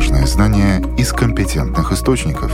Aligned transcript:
важные 0.00 0.26
знания 0.26 0.82
из 0.96 1.12
компетентных 1.12 1.92
источников. 1.92 2.50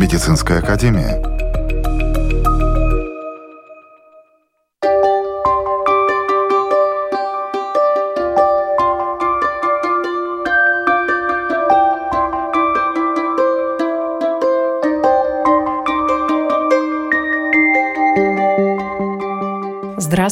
Медицинская 0.00 0.58
академия– 0.58 1.22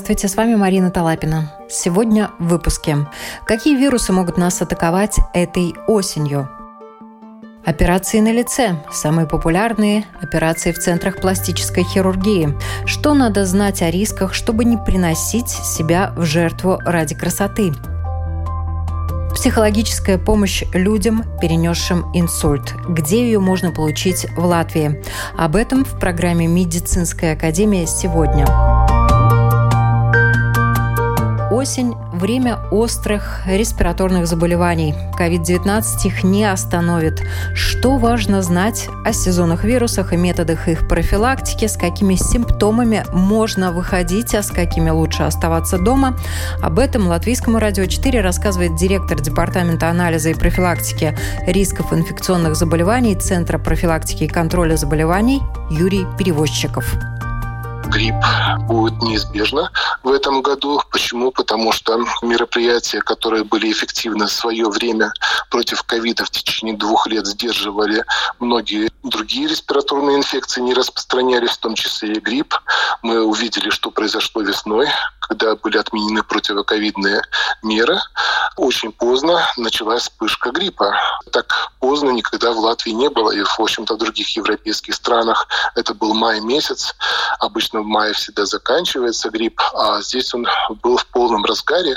Здравствуйте, 0.05 0.35
с 0.35 0.37
вами 0.37 0.55
Марина 0.55 0.91
Талапина. 0.91 1.51
Сегодня 1.71 2.31
в 2.39 2.49
выпуске. 2.49 2.99
Какие 3.47 3.75
вирусы 3.75 4.13
могут 4.13 4.37
нас 4.37 4.61
атаковать 4.61 5.17
этой 5.33 5.75
осенью? 5.87 6.47
Операции 7.65 8.21
на 8.21 8.31
лице. 8.31 8.77
Самые 8.93 9.27
популярные 9.27 10.05
операции 10.21 10.73
в 10.73 10.79
центрах 10.79 11.23
пластической 11.23 11.85
хирургии. 11.85 12.55
Что 12.85 13.15
надо 13.15 13.47
знать 13.47 13.81
о 13.81 13.91
рисках, 13.91 14.35
чтобы 14.35 14.67
не 14.67 14.77
приносить 14.77 15.49
себя 15.49 16.13
в 16.15 16.27
жертву 16.27 16.79
ради 16.85 17.15
красоты? 17.15 17.73
Психологическая 19.35 20.19
помощь 20.19 20.65
людям, 20.75 21.25
перенесшим 21.41 22.05
инсульт. 22.13 22.75
Где 22.87 23.25
ее 23.25 23.39
можно 23.41 23.71
получить 23.71 24.27
в 24.37 24.45
Латвии? 24.45 25.03
Об 25.39 25.57
этом 25.57 25.83
в 25.83 25.99
программе 25.99 26.47
«Медицинская 26.47 27.33
академия» 27.33 27.87
сегодня 27.87 28.64
осень– 31.65 31.95
время 32.13 32.59
острых 32.71 33.41
респираторных 33.47 34.27
заболеваний. 34.27 34.95
COVID-19 35.19 35.83
их 36.05 36.23
не 36.23 36.45
остановит. 36.45 37.23
Что 37.55 37.97
важно 37.97 38.43
знать 38.43 38.87
о 39.03 39.15
сезонных 39.15 39.65
вирусах 39.65 40.13
и 40.13 40.19
методах 40.19 40.69
их 40.69 40.87
профилактики, 40.87 41.67
с 41.67 41.79
какими 41.79 42.17
симптомами 42.17 43.07
можно 43.15 43.73
выходить, 43.73 44.35
а 44.35 44.43
с 44.43 44.51
какими 44.51 44.91
лучше 44.91 45.23
оставаться 45.23 45.79
дома? 45.79 46.19
Об 46.61 46.79
этом 46.79 47.07
Латвийскому 47.07 47.59
радио 47.59 47.87
4 47.87 48.21
рассказывает 48.21 48.77
директор 48.77 49.19
Департамента 49.19 49.89
анализа 49.89 50.29
и 50.29 50.35
профилактики 50.35 51.17
рисков 51.47 51.95
инфекционных 51.95 52.57
заболеваний 52.57 53.15
Центра 53.15 53.57
профилактики 53.57 54.25
и 54.25 54.29
контроля 54.29 54.77
заболеваний 54.77 55.41
Юрий 55.71 56.05
Перевозчиков 56.19 56.95
грипп 57.95 58.17
будет 58.67 59.01
неизбежно 59.03 59.71
в 60.03 60.11
этом 60.11 60.43
году. 60.43 60.83
Почему? 60.91 61.31
Потому 61.31 61.71
что 61.71 62.05
мероприятия, 62.23 63.01
которые 63.01 63.45
были 63.45 63.71
эффективны 63.71 64.27
в 64.27 64.33
свое 64.33 64.69
время 64.69 65.13
против 65.49 65.85
ковида 65.85 66.25
в 66.25 66.31
течение 66.31 66.77
двух 66.77 67.07
лет 67.07 67.27
сдерживали 67.27 68.05
многие 68.41 68.91
другие 69.05 69.47
респираторные 69.47 70.17
инфекции, 70.17 70.61
не 70.61 70.75
распространялись, 70.75 71.51
в 71.51 71.59
том 71.59 71.75
числе 71.75 72.15
и 72.15 72.21
грипп. 72.21 72.55
Мы 73.03 73.23
увидели, 73.23 73.71
что 73.71 73.91
произошло 73.91 74.43
весной, 74.43 74.89
когда 75.21 75.55
были 75.55 75.79
отменены 75.79 76.23
противоковидные 76.23 77.23
меры. 77.63 77.99
Очень 78.57 78.93
поздно 78.93 79.47
началась 79.57 80.03
вспышка 80.03 80.51
гриппа. 80.51 80.97
Так 81.33 81.71
поздно 81.79 82.11
никогда 82.11 82.53
в 82.53 82.59
Латвии 82.59 82.91
не 82.91 83.09
было, 83.09 83.31
и, 83.31 83.43
в 83.43 83.61
общем-то, 83.61 83.95
в 83.95 83.99
других 83.99 84.29
европейских 84.37 84.95
странах 84.95 85.47
это 85.77 85.95
был 85.95 86.15
май 86.15 86.41
месяц. 86.41 86.95
Обычно 87.39 87.84
мае 87.87 88.13
всегда 88.13 88.47
заканчивается 88.47 89.31
грипп, 89.31 89.61
а 89.75 90.01
здесь 90.03 90.35
он 90.35 90.47
был 90.83 90.97
в 90.97 91.07
полном 91.07 91.45
разгаре. 91.45 91.97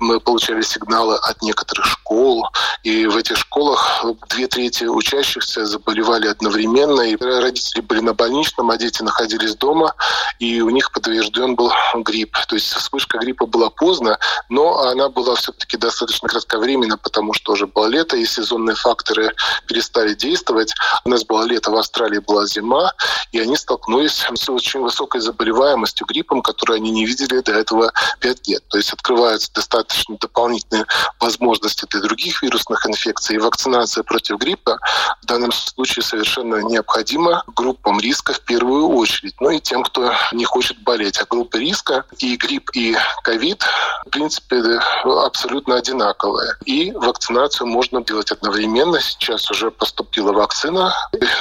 Мы 0.00 0.20
получали 0.20 0.62
сигналы 0.62 1.16
от 1.16 1.42
некоторых 1.42 1.86
школ, 1.86 2.48
и 2.84 3.06
в 3.06 3.16
этих 3.16 3.36
школах 3.36 4.04
две 4.28 4.46
трети 4.46 4.84
учащихся 4.84 5.66
заболевали 5.66 6.28
одновременно, 6.28 7.00
и 7.00 7.16
родители 7.16 7.80
были 7.80 8.00
на 8.00 8.14
больничном, 8.14 8.70
а 8.70 8.76
дети 8.76 9.02
находились 9.02 9.56
дома, 9.56 9.94
и 10.38 10.60
у 10.60 10.70
них 10.70 10.92
подтвержден 10.92 11.56
был 11.56 11.72
грипп. 11.96 12.36
То 12.46 12.54
есть 12.54 12.72
вспышка 12.72 13.18
гриппа 13.18 13.46
была 13.46 13.70
поздно, 13.70 14.18
но 14.48 14.82
она 14.82 15.08
была 15.08 15.34
все-таки 15.34 15.76
достаточно 15.76 16.28
кратковременно, 16.28 16.96
потому 16.96 17.34
что 17.34 17.52
уже 17.52 17.66
было 17.66 17.86
лето, 17.86 18.16
и 18.16 18.24
сезонные 18.24 18.76
факторы 18.76 19.34
перестали 19.66 20.14
действовать. 20.14 20.72
У 21.04 21.08
нас 21.08 21.24
было 21.24 21.42
лето, 21.42 21.72
в 21.72 21.76
Австралии 21.76 22.20
была 22.20 22.46
зима, 22.46 22.92
и 23.32 23.40
они 23.40 23.56
столкнулись 23.56 24.24
с 24.32 24.48
очень 24.48 24.80
высокой 24.80 25.20
заболеваемостью 25.20 26.06
гриппом, 26.06 26.40
которую 26.40 26.76
они 26.76 26.90
не 26.92 27.04
видели 27.04 27.40
до 27.40 27.52
этого 27.52 27.92
пять 28.20 28.46
лет. 28.46 28.62
То 28.68 28.78
есть 28.78 28.92
открываются 28.92 29.52
достаточно 29.52 29.87
дополнительные 30.20 30.86
возможности 31.20 31.86
для 31.90 32.00
других 32.00 32.42
вирусных 32.42 32.86
инфекций. 32.86 33.36
И 33.36 33.38
вакцинация 33.38 34.04
против 34.04 34.38
гриппа 34.38 34.78
в 35.22 35.26
данном 35.26 35.52
случае 35.52 36.02
совершенно 36.02 36.56
необходима 36.56 37.44
группам 37.54 38.00
риска 38.00 38.32
в 38.32 38.40
первую 38.40 38.88
очередь, 38.88 39.34
ну 39.40 39.50
и 39.50 39.60
тем, 39.60 39.82
кто 39.82 40.12
не 40.32 40.44
хочет 40.44 40.78
болеть. 40.82 41.18
А 41.18 41.26
группы 41.28 41.58
риска 41.58 42.04
и 42.18 42.36
грипп, 42.36 42.70
и 42.74 42.96
ковид, 43.22 43.62
в 44.06 44.10
принципе, 44.10 44.62
абсолютно 45.04 45.76
одинаковые. 45.76 46.54
И 46.64 46.92
вакцинацию 46.92 47.66
можно 47.66 48.02
делать 48.02 48.30
одновременно. 48.30 49.00
Сейчас 49.00 49.50
уже 49.50 49.70
поступила 49.70 50.32
вакцина. 50.32 50.94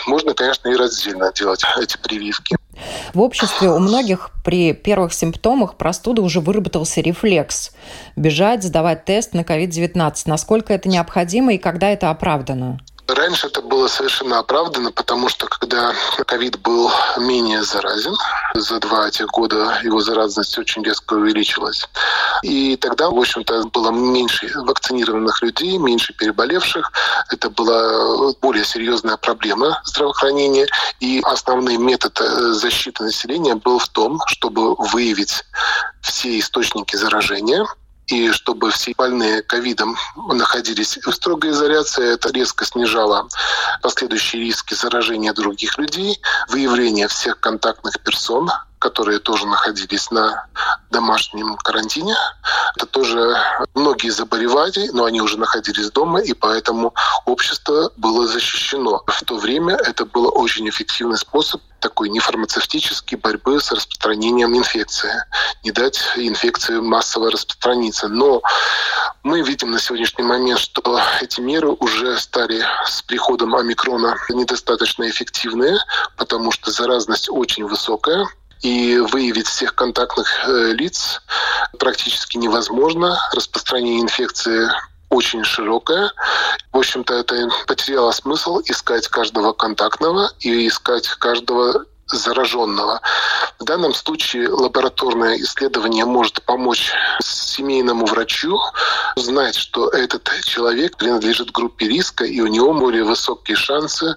Можно, 0.08 0.34
конечно, 0.34 0.70
и 0.70 0.76
раздельно 0.76 1.32
делать 1.34 1.64
эти 1.80 1.98
прививки. 1.98 2.58
В 3.14 3.22
обществе 3.22 3.70
у 3.70 3.80
многих 3.80 4.32
при 4.44 4.74
первых 4.74 5.14
симптомах 5.14 5.76
простуды 5.76 6.22
уже 6.22 6.40
выработался 6.40 7.02
рефлекс– 7.02 7.72
бежать, 8.16 8.64
сдавать 8.64 9.06
тест 9.06 9.34
на 9.34 9.42
COVID-19. 9.42 10.14
Насколько 10.26 10.74
это 10.74 10.90
необходимо 10.90 11.54
и 11.54 11.58
когда 11.58 11.90
это 11.90 12.10
оправдано? 12.10 12.80
Раньше 13.08 13.48
это 13.48 13.62
было 13.62 13.88
совершенно 13.88 14.40
оправдано, 14.40 14.92
потому 14.92 15.30
что 15.30 15.48
когда 15.48 15.94
ковид 16.26 16.60
был 16.60 16.92
менее 17.18 17.64
заразен, 17.64 18.16
за 18.54 18.80
два 18.80 19.08
этих 19.08 19.28
года 19.28 19.80
его 19.82 20.02
заразность 20.02 20.58
очень 20.58 20.84
резко 20.84 21.14
увеличилась. 21.14 21.88
И 22.44 22.76
тогда, 22.76 23.10
в 23.10 23.18
общем-то, 23.18 23.64
было 23.68 23.92
меньше 23.92 24.52
вакцинированных 24.56 25.42
людей, 25.42 25.78
меньше 25.78 26.14
переболевших. 26.14 26.92
Это 27.32 27.50
была 27.50 28.34
более 28.42 28.66
серьезная 28.66 29.16
проблема 29.16 29.82
здравоохранения. 29.86 30.68
И 31.00 31.22
основной 31.24 31.78
метод 31.78 32.20
э, 32.20 32.52
защиты 32.52 33.04
населения 33.04 33.56
был 33.56 33.80
в 33.80 33.88
том, 33.88 34.20
чтобы 34.28 34.76
выявить 34.76 35.46
все 36.02 36.38
источники 36.40 36.96
заражения, 36.98 37.66
и 38.08 38.32
чтобы 38.32 38.72
все 38.72 38.94
больные 38.98 39.42
ковидом 39.42 39.98
находились. 40.16 40.98
В 40.98 41.12
строгой 41.12 41.52
изоляции, 41.52 42.14
это 42.14 42.32
резко 42.32 42.66
снижало 42.66 43.28
последующие 43.82 44.44
риски 44.44 44.74
заражения 44.74 45.34
других 45.34 45.78
людей, 45.78 46.20
выявление 46.48 47.08
всех 47.08 47.40
контактных 47.40 48.00
персон, 48.02 48.50
которые 48.80 49.20
тоже 49.20 49.48
находились 49.48 50.12
на 50.12 50.48
домашнем 50.92 51.56
карантине. 51.58 52.16
Это 52.76 52.86
тоже 52.86 53.38
многие 53.74 54.10
заболевали, 54.10 54.90
но 54.94 55.06
они 55.06 55.22
уже 55.22 55.38
находились 55.38 55.92
дома, 55.92 56.20
и 56.20 56.34
поэтому 56.34 56.94
общество 57.26 57.92
было 57.98 58.28
защищено. 58.28 59.04
В 59.08 59.24
то 59.24 59.38
время 59.38 59.76
это 59.76 60.06
был 60.06 60.32
очень 60.34 60.70
эффективный 60.70 61.18
способ 61.18 61.62
такой 61.80 62.10
нефармацевтический 62.10 63.18
борьбы 63.18 63.60
с 63.60 63.72
распространением 63.72 64.58
инфекции. 64.58 65.14
Не 65.64 65.72
дать 65.72 66.00
инфекции 66.16 66.80
массово 66.80 67.32
распространиться. 67.32 68.08
Но 68.08 68.42
мы 69.24 69.42
видим 69.42 69.72
на 69.72 69.80
сегодняшний 69.80 70.24
момент, 70.24 70.60
что 70.60 71.00
эти 71.22 71.40
меры 71.40 71.70
уже 71.70 72.18
стали 72.20 72.64
с 72.86 73.02
приходом 73.04 73.56
омикрона 73.56 74.18
недостаточно 74.30 75.08
эффективные, 75.08 75.78
потому 76.18 76.52
что 76.52 76.72
заразность 76.72 77.30
очень 77.30 77.66
высокая 77.66 78.28
и 78.62 78.98
выявить 78.98 79.48
всех 79.48 79.76
контактных 79.76 80.28
э, 80.48 80.74
лиц 80.74 81.22
практически 81.80 82.38
невозможно. 82.38 83.20
Распространение 83.34 84.02
инфекции 84.02 84.70
очень 85.10 85.44
широкая. 85.44 86.12
В 86.72 86.78
общем-то, 86.78 87.14
это 87.14 87.50
потеряло 87.66 88.12
смысл 88.12 88.60
искать 88.66 89.08
каждого 89.08 89.54
контактного 89.54 90.32
и 90.40 90.68
искать 90.68 91.08
каждого 91.08 91.86
зараженного. 92.08 93.02
В 93.60 93.64
данном 93.64 93.94
случае 93.94 94.50
лабораторное 94.50 95.38
исследование 95.38 96.06
может 96.06 96.42
помочь 96.44 96.92
семейному 97.22 98.06
врачу 98.06 98.60
знать, 99.16 99.56
что 99.56 99.90
этот 99.90 100.30
человек 100.44 100.98
принадлежит 100.98 101.52
группе 101.52 101.88
риска, 101.88 102.24
и 102.24 102.40
у 102.40 102.48
него 102.48 102.74
более 102.74 103.04
высокие 103.04 103.58
шансы 103.58 104.16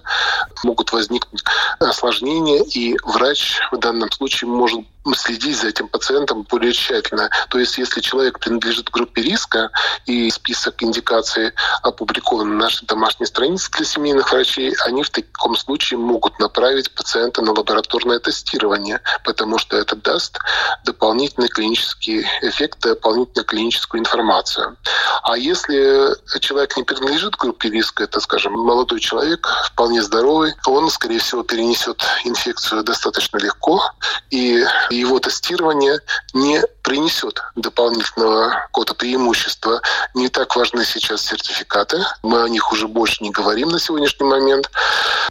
могут 0.63 0.91
возникнуть 0.91 1.43
осложнения, 1.79 2.63
и 2.63 2.95
врач 3.03 3.59
в 3.71 3.77
данном 3.77 4.11
случае 4.11 4.49
может 4.49 4.81
следить 5.15 5.57
за 5.57 5.69
этим 5.69 5.87
пациентом 5.87 6.43
более 6.43 6.73
тщательно. 6.73 7.29
То 7.49 7.59
есть, 7.59 7.77
если 7.77 8.01
человек 8.01 8.39
принадлежит 8.39 8.89
группе 8.89 9.21
риска 9.21 9.71
и 10.05 10.29
список 10.29 10.81
индикаций 10.83 11.51
опубликован 11.81 12.49
на 12.49 12.65
нашей 12.65 12.85
домашней 12.85 13.25
странице 13.25 13.71
для 13.71 13.85
семейных 13.85 14.31
врачей, 14.31 14.75
они 14.85 15.03
в 15.03 15.09
таком 15.09 15.55
случае 15.55 15.99
могут 15.99 16.39
направить 16.39 16.93
пациента 16.93 17.41
на 17.41 17.51
лабораторное 17.51 18.19
тестирование, 18.19 19.01
потому 19.23 19.57
что 19.57 19.77
это 19.77 19.95
даст 19.95 20.37
дополнительный 20.85 21.49
клинический 21.49 22.25
эффект, 22.41 22.79
дополнительную 22.81 23.45
клиническую 23.45 23.99
информацию. 23.99 24.77
А 25.23 25.37
если 25.37 26.15
человек 26.39 26.77
не 26.77 26.83
принадлежит 26.83 27.35
группе 27.35 27.69
риска, 27.69 28.03
это, 28.03 28.19
скажем, 28.19 28.53
молодой 28.53 28.99
человек, 28.99 29.47
вполне 29.65 30.01
здоровый, 30.01 30.53
он, 30.65 30.89
скорее 30.89 31.19
всего, 31.19 31.43
перенесет 31.43 32.03
инфекцию 32.23 32.83
достаточно 32.83 33.37
легко, 33.37 33.83
и 34.29 34.63
его 34.91 35.19
тестирование 35.19 35.99
не 36.33 36.63
принесет 36.81 37.41
дополнительного 37.55 38.49
какого-то 38.67 38.93
преимущества. 38.93 39.81
Не 40.13 40.29
так 40.29 40.55
важны 40.55 40.85
сейчас 40.85 41.21
сертификаты. 41.21 42.03
Мы 42.23 42.41
о 42.41 42.49
них 42.49 42.71
уже 42.71 42.87
больше 42.87 43.23
не 43.23 43.31
говорим 43.31 43.69
на 43.69 43.79
сегодняшний 43.79 44.25
момент. 44.25 44.69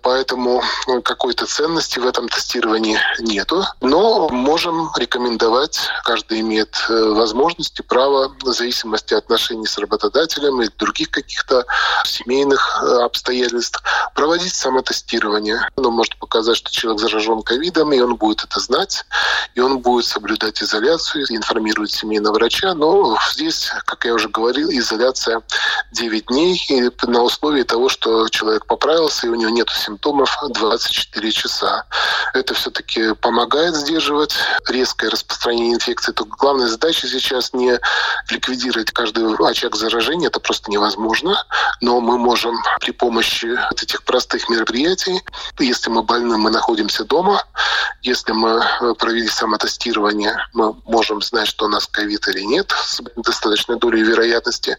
Поэтому 0.03 0.63
ну, 0.87 1.03
какой-то 1.03 1.47
ценности 1.47 1.99
в 1.99 2.07
этом 2.07 2.29
тестировании 2.29 2.99
нету. 3.21 3.65
Но 3.81 4.29
можем 4.29 4.91
рекомендовать, 4.97 5.81
каждый 6.05 6.41
имеет 6.41 6.77
э, 6.89 7.05
возможности, 7.11 7.83
право, 7.83 8.35
в 8.43 8.53
зависимости 8.53 9.15
от 9.15 9.31
отношений 9.31 9.67
с 9.67 9.79
работодателем 9.79 10.61
и 10.61 10.69
других 10.77 11.11
каких-то 11.11 11.65
семейных 12.05 12.83
э, 12.83 13.03
обстоятельств, 13.03 13.81
проводить 14.15 14.55
самотестирование. 14.55 15.69
Оно 15.77 15.91
может 15.91 16.19
показать, 16.19 16.57
что 16.57 16.73
человек 16.73 17.01
заражен 17.01 17.43
ковидом, 17.43 17.93
и 17.93 18.01
он 18.01 18.17
будет 18.17 18.45
это 18.45 18.59
знать, 18.59 19.05
и 19.55 19.61
он 19.61 19.79
будет 19.79 20.07
соблюдать 20.07 20.63
изоляцию, 20.63 21.25
информирует 21.29 21.91
семейного 21.91 22.35
врача. 22.35 22.75
Но 22.75 23.19
здесь, 23.33 23.71
как 23.87 24.05
я 24.05 24.15
уже 24.15 24.29
говорил, 24.29 24.71
изоляция 24.71 25.43
9 25.93 26.27
дней 26.27 26.63
и 26.69 26.91
на 27.07 27.23
условии 27.23 27.63
того, 27.63 27.89
что 27.89 28.29
человек 28.29 28.67
поправился 28.67 29.27
и 29.27 29.31
у 29.31 29.35
него 29.35 29.51
нет 29.51 29.69
симптомов 29.71 30.37
24 30.49 31.33
часа. 31.33 31.85
Это 32.35 32.55
все-таки 32.55 33.15
помогает 33.15 33.75
сдерживать 33.75 34.35
резкое 34.69 35.11
распространение 35.11 35.75
инфекции. 35.75 36.13
То 36.13 36.25
главная 36.25 36.69
задача 36.69 37.09
сейчас 37.09 37.53
не 37.53 37.79
ликвидировать 38.29 38.91
каждый 38.93 39.25
очаг 39.49 39.77
заражения, 39.77 40.29
это 40.29 40.41
просто 40.41 40.71
невозможно. 40.71 41.45
Но 41.81 42.01
мы 42.01 42.19
можем 42.19 42.57
при 42.81 42.93
помощи 42.93 43.59
этих 43.73 44.03
простых 44.05 44.49
мероприятий, 44.49 45.23
если 45.59 45.91
мы 45.91 46.03
больны, 46.03 46.37
мы 46.37 46.51
находимся 46.51 47.05
дома, 47.05 47.43
если 48.03 48.33
мы 48.33 48.95
провели 48.99 49.29
самотестирование, 49.41 50.37
мы 50.53 50.75
можем 50.85 51.23
знать, 51.23 51.49
что 51.49 51.65
у 51.65 51.69
нас 51.69 51.87
ковид 51.87 52.29
или 52.29 52.43
нет 52.43 52.71
с 52.71 53.01
достаточной 53.17 53.79
долей 53.79 54.03
вероятности. 54.03 54.77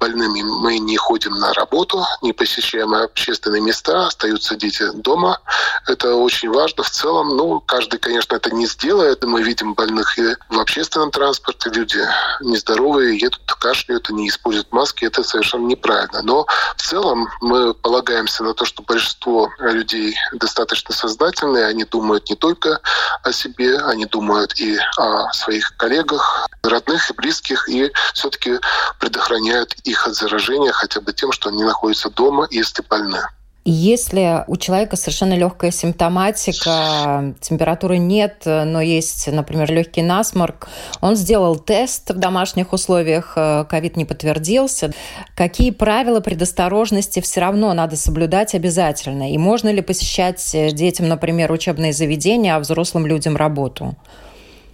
Больными 0.00 0.40
мы 0.40 0.78
не 0.78 0.96
ходим 0.96 1.32
на 1.32 1.52
работу, 1.52 2.02
не 2.22 2.32
посещаем 2.32 2.94
общественные 2.94 3.60
места, 3.60 4.06
остаются 4.06 4.56
дети 4.56 4.90
дома. 4.94 5.38
Это 5.86 6.14
очень 6.14 6.50
важно. 6.50 6.82
В 6.82 6.88
целом, 6.90 7.36
ну, 7.36 7.60
каждый, 7.60 7.98
конечно, 7.98 8.34
это 8.34 8.50
не 8.50 8.66
сделает. 8.66 9.22
Мы 9.24 9.42
видим 9.42 9.74
больных 9.74 10.18
и 10.18 10.34
в 10.48 10.58
общественном 10.58 11.10
транспорте. 11.10 11.68
Люди 11.68 12.00
нездоровые, 12.40 13.18
едут, 13.18 13.42
кашляют, 13.60 14.08
не 14.08 14.28
используют 14.28 14.72
маски. 14.72 15.04
Это 15.04 15.22
совершенно 15.22 15.66
неправильно. 15.66 16.22
Но 16.22 16.46
в 16.76 16.82
целом 16.82 17.28
мы 17.42 17.74
полагаемся 17.74 18.42
на 18.42 18.54
то, 18.54 18.64
что 18.64 18.82
большинство 18.82 19.50
людей 19.58 20.16
достаточно 20.32 20.94
сознательные. 20.94 21.66
Они 21.66 21.84
думают 21.84 22.30
не 22.30 22.36
только 22.36 22.80
о 23.22 23.32
себе, 23.32 23.76
они 23.80 24.06
думают 24.06 24.58
и 24.58 24.78
о 24.96 25.30
своих 25.34 25.76
коллегах, 25.76 26.48
родных 26.62 27.10
и 27.10 27.14
близких, 27.14 27.68
и 27.68 27.92
все-таки 28.14 28.58
предохраняют 28.98 29.74
их 29.90 30.06
от 30.06 30.14
заражения 30.14 30.72
хотя 30.72 31.00
бы 31.00 31.12
тем, 31.12 31.32
что 31.32 31.50
они 31.50 31.64
находятся 31.64 32.10
дома, 32.10 32.46
если 32.50 32.82
больны. 32.88 33.20
Если 33.66 34.42
у 34.46 34.56
человека 34.56 34.96
совершенно 34.96 35.36
легкая 35.36 35.70
симптоматика, 35.70 37.34
температуры 37.42 37.98
нет, 37.98 38.42
но 38.46 38.80
есть, 38.80 39.26
например, 39.30 39.70
легкий 39.70 40.00
насморк, 40.00 40.68
он 41.02 41.14
сделал 41.14 41.56
тест 41.56 42.10
в 42.10 42.18
домашних 42.18 42.72
условиях, 42.72 43.34
ковид 43.68 43.96
не 43.96 44.06
подтвердился. 44.06 44.94
Какие 45.36 45.72
правила 45.72 46.20
предосторожности 46.20 47.20
все 47.20 47.40
равно 47.42 47.74
надо 47.74 47.96
соблюдать 47.96 48.54
обязательно? 48.54 49.30
И 49.30 49.36
можно 49.36 49.68
ли 49.68 49.82
посещать 49.82 50.42
детям, 50.72 51.08
например, 51.08 51.52
учебные 51.52 51.92
заведения, 51.92 52.56
а 52.56 52.60
взрослым 52.60 53.06
людям 53.06 53.36
работу? 53.36 53.94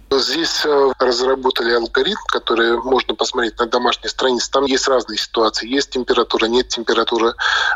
Здесь 0.09 0.65
э, 0.65 0.91
разработали 0.99 1.73
алгоритм, 1.73 2.21
который 2.27 2.77
можно 2.77 3.13
посмотреть 3.13 3.59
на 3.59 3.65
домашней 3.65 4.07
странице. 4.09 4.49
Там 4.51 4.65
есть 4.65 4.87
разные 4.87 5.17
ситуации. 5.17 5.67
Есть 5.67 5.89
температура, 5.89 6.45
нет 6.45 6.69
температуры, 6.69 7.33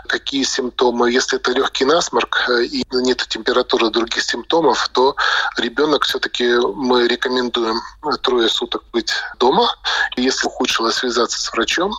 какие 0.07 0.43
симптомы. 0.43 1.11
Если 1.11 1.37
это 1.37 1.51
легкий 1.51 1.83
насморк 1.83 2.49
э, 2.49 2.63
и 2.63 2.85
нет 2.91 3.25
температуры 3.27 3.89
других 3.89 4.23
симптомов, 4.23 4.87
то 4.89 5.15
ребенок 5.57 6.05
все-таки 6.05 6.55
мы 6.73 7.07
рекомендуем 7.07 7.81
трое 8.21 8.47
суток 8.47 8.83
быть 8.93 9.11
дома. 9.37 9.69
Если 10.15 10.47
ухудшилось, 10.47 10.95
связаться 10.95 11.39
с 11.39 11.51
врачом. 11.51 11.93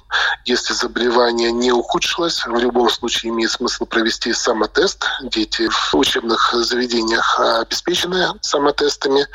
Если 0.47 0.73
заболевание 0.73 1.53
не 1.53 1.73
ухудшилось, 1.73 2.47
в 2.47 2.57
любом 2.57 2.89
случае 2.89 3.33
имеет 3.33 3.51
смысл 3.51 3.85
провести 3.85 4.33
самотест. 4.33 5.05
Дети 5.23 5.69
в 5.69 5.95
учебных 5.95 6.55
заведениях 6.55 7.39
обеспечены 7.39 8.29
самотестами. 8.41 9.27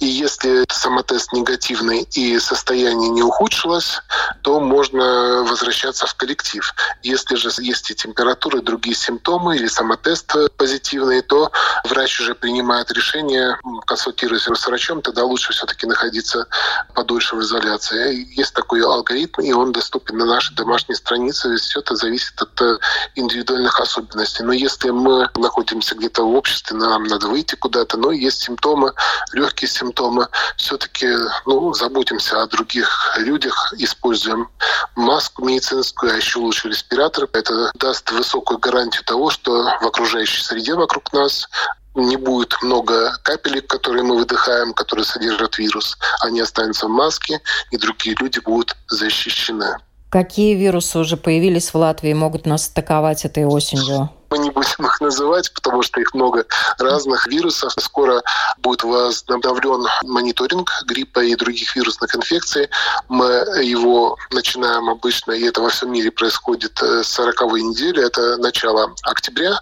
И 0.00 0.06
если 0.06 0.39
если 0.42 0.64
самотест 0.70 1.32
негативный 1.32 2.08
и 2.12 2.38
состояние 2.38 3.10
не 3.10 3.22
ухудшилось, 3.22 4.00
то 4.42 4.60
можно 4.60 5.44
возвращаться 5.48 6.06
в 6.06 6.14
коллектив. 6.14 6.74
Если 7.02 7.34
же 7.36 7.50
есть 7.58 7.90
и 7.90 7.94
температура, 7.94 8.58
и 8.58 8.62
другие 8.62 8.94
симптомы, 8.94 9.56
или 9.56 9.66
самотест 9.66 10.32
позитивный, 10.56 11.22
то 11.22 11.50
врач 11.84 12.20
уже 12.20 12.34
принимает 12.34 12.90
решение, 12.92 13.58
консультируясь 13.86 14.46
с 14.46 14.66
врачом, 14.66 15.02
тогда 15.02 15.24
лучше 15.24 15.52
все-таки 15.52 15.86
находиться 15.86 16.46
подольше 16.94 17.36
в 17.36 17.40
изоляции. 17.40 18.26
Есть 18.36 18.54
такой 18.54 18.82
алгоритм, 18.82 19.42
и 19.42 19.52
он 19.52 19.72
доступен 19.72 20.18
на 20.18 20.24
нашей 20.24 20.54
домашней 20.54 20.94
странице. 20.94 21.56
Все 21.56 21.80
это 21.80 21.96
зависит 21.96 22.40
от 22.40 22.60
э, 22.62 22.78
индивидуальных 23.14 23.78
особенностей. 23.80 24.42
Но 24.42 24.52
если 24.52 24.90
мы 24.90 25.28
находимся 25.36 25.94
где-то 25.94 26.22
в 26.24 26.34
обществе, 26.34 26.76
нам 26.76 27.04
надо 27.04 27.28
выйти 27.28 27.54
куда-то, 27.56 27.96
но 27.96 28.10
есть 28.10 28.42
симптомы, 28.42 28.92
легкие 29.32 29.68
симптомы, 29.68 30.28
все-таки 30.56 31.06
ну, 31.46 31.72
заботимся 31.74 32.42
о 32.42 32.46
других 32.46 33.16
людях, 33.18 33.72
используем 33.78 34.48
маску 34.96 35.44
медицинскую, 35.44 36.12
а 36.12 36.16
еще 36.16 36.38
лучше 36.38 36.68
респиратор. 36.68 37.28
Это 37.32 37.70
даст 37.74 38.10
высокую 38.10 38.58
гарантию 38.58 39.04
того, 39.04 39.30
что 39.30 39.64
в 39.80 39.86
окружающей 39.86 40.42
среде 40.42 40.74
вокруг 40.74 41.12
нас 41.12 41.48
не 41.94 42.16
будет 42.16 42.54
много 42.62 43.16
капелек, 43.22 43.66
которые 43.66 44.04
мы 44.04 44.16
выдыхаем, 44.16 44.72
которые 44.72 45.04
содержат 45.04 45.58
вирус. 45.58 45.98
Они 46.20 46.40
останутся 46.40 46.86
в 46.86 46.90
маске, 46.90 47.40
и 47.70 47.76
другие 47.76 48.16
люди 48.20 48.38
будут 48.38 48.76
защищены. 48.88 49.76
Какие 50.10 50.54
вирусы 50.54 50.98
уже 50.98 51.16
появились 51.16 51.72
в 51.72 51.76
Латвии, 51.76 52.12
могут 52.12 52.46
нас 52.46 52.68
атаковать 52.68 53.24
этой 53.24 53.44
осенью? 53.44 54.10
Мы 54.30 54.38
не 54.38 54.50
будем 54.50 54.86
их 54.86 55.00
называть, 55.00 55.52
потому 55.54 55.82
что 55.82 56.00
их 56.00 56.14
много 56.14 56.46
разных 56.78 57.26
вирусов. 57.26 57.72
Скоро 57.78 58.22
будет 58.58 58.84
возобновлен 58.84 59.86
мониторинг 60.04 60.70
гриппа 60.86 61.20
и 61.20 61.34
других 61.34 61.74
вирусных 61.74 62.14
инфекций. 62.14 62.68
Мы 63.08 63.26
его 63.60 64.16
начинаем 64.30 64.88
обычно, 64.88 65.32
и 65.32 65.42
это 65.42 65.60
во 65.60 65.70
всем 65.70 65.92
мире 65.92 66.12
происходит 66.12 66.80
э, 66.80 67.02
с 67.02 67.08
40 67.08 67.40
недели, 67.54 68.06
это 68.06 68.36
начало 68.36 68.94
октября. 69.02 69.60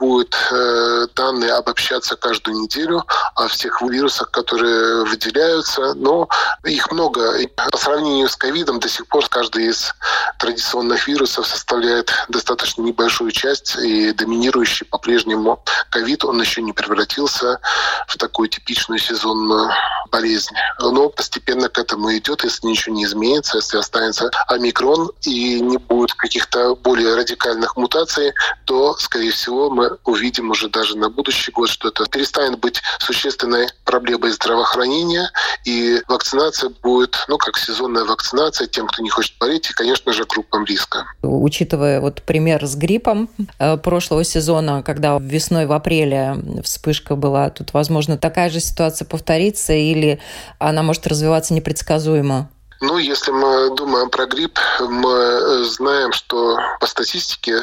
Будут 0.00 0.36
э, 0.50 1.06
данные 1.14 1.52
обобщаться 1.52 2.16
каждую 2.16 2.58
неделю 2.58 3.04
о 3.36 3.46
всех 3.46 3.80
вирусах, 3.80 4.32
которые 4.32 5.04
выделяются. 5.04 5.94
Но 5.94 6.28
их 6.64 6.90
много. 6.90 7.36
И 7.36 7.46
по 7.46 7.76
сравнению 7.76 8.28
с 8.28 8.34
ковидом 8.34 8.80
до 8.80 8.88
сих 8.88 9.06
пор 9.06 9.28
каждый 9.28 9.66
из 9.66 9.94
традиционных 10.40 11.06
вирусов 11.06 11.46
составляет 11.46 12.10
достаточно 12.28 12.82
небольшую 12.82 13.30
часть 13.30 13.76
и 13.76 13.99
доминирующий 14.12 14.86
по-прежнему 14.86 15.62
ковид, 15.90 16.24
он 16.24 16.40
еще 16.40 16.62
не 16.62 16.72
превратился 16.72 17.60
в 18.06 18.16
такую 18.16 18.48
типичную 18.48 18.98
сезонную 18.98 19.70
болезнь. 20.10 20.54
Но 20.80 21.08
постепенно 21.08 21.68
к 21.68 21.78
этому 21.78 22.16
идет, 22.16 22.44
если 22.44 22.66
ничего 22.66 22.94
не 22.94 23.04
изменится, 23.04 23.58
если 23.58 23.78
останется 23.78 24.30
омикрон 24.48 25.10
и 25.22 25.60
не 25.60 25.78
будет 25.78 26.12
каких-то 26.14 26.74
более 26.76 27.14
радикальных 27.14 27.76
мутаций, 27.76 28.32
то, 28.64 28.96
скорее 28.98 29.30
всего, 29.30 29.70
мы 29.70 29.98
увидим 30.04 30.50
уже 30.50 30.68
даже 30.68 30.96
на 30.96 31.08
будущий 31.08 31.52
год, 31.52 31.68
что 31.68 31.88
это 31.88 32.06
перестанет 32.06 32.58
быть 32.58 32.82
существенной 32.98 33.68
проблемой 33.84 34.30
здравоохранения, 34.30 35.30
и 35.64 36.00
вакцинация 36.08 36.70
будет, 36.82 37.16
ну, 37.28 37.38
как 37.38 37.56
сезонная 37.56 38.04
вакцинация 38.04 38.66
тем, 38.66 38.86
кто 38.86 39.02
не 39.02 39.10
хочет 39.10 39.36
болеть, 39.38 39.70
и, 39.70 39.72
конечно 39.72 40.12
же, 40.12 40.24
группам 40.24 40.64
риска. 40.64 41.06
Учитывая 41.22 42.00
вот 42.00 42.22
пример 42.22 42.66
с 42.66 42.74
гриппом 42.74 43.28
э, 43.58 43.76
прошлого 43.90 44.22
сезона, 44.22 44.84
когда 44.84 45.18
весной 45.20 45.66
в 45.66 45.72
апреле 45.72 46.36
вспышка 46.62 47.16
была, 47.16 47.50
тут, 47.50 47.72
возможно, 47.72 48.16
такая 48.16 48.48
же 48.48 48.60
ситуация 48.60 49.04
повторится 49.04 49.72
или 49.72 50.20
она 50.60 50.84
может 50.84 51.08
развиваться 51.08 51.54
непредсказуемо? 51.54 52.48
Ну, 52.80 52.98
если 52.98 53.32
мы 53.32 53.74
думаем 53.74 54.08
про 54.08 54.26
грипп, 54.26 54.60
мы 54.78 55.64
знаем, 55.64 56.12
что 56.12 56.60
по 56.78 56.86
статистике 56.86 57.62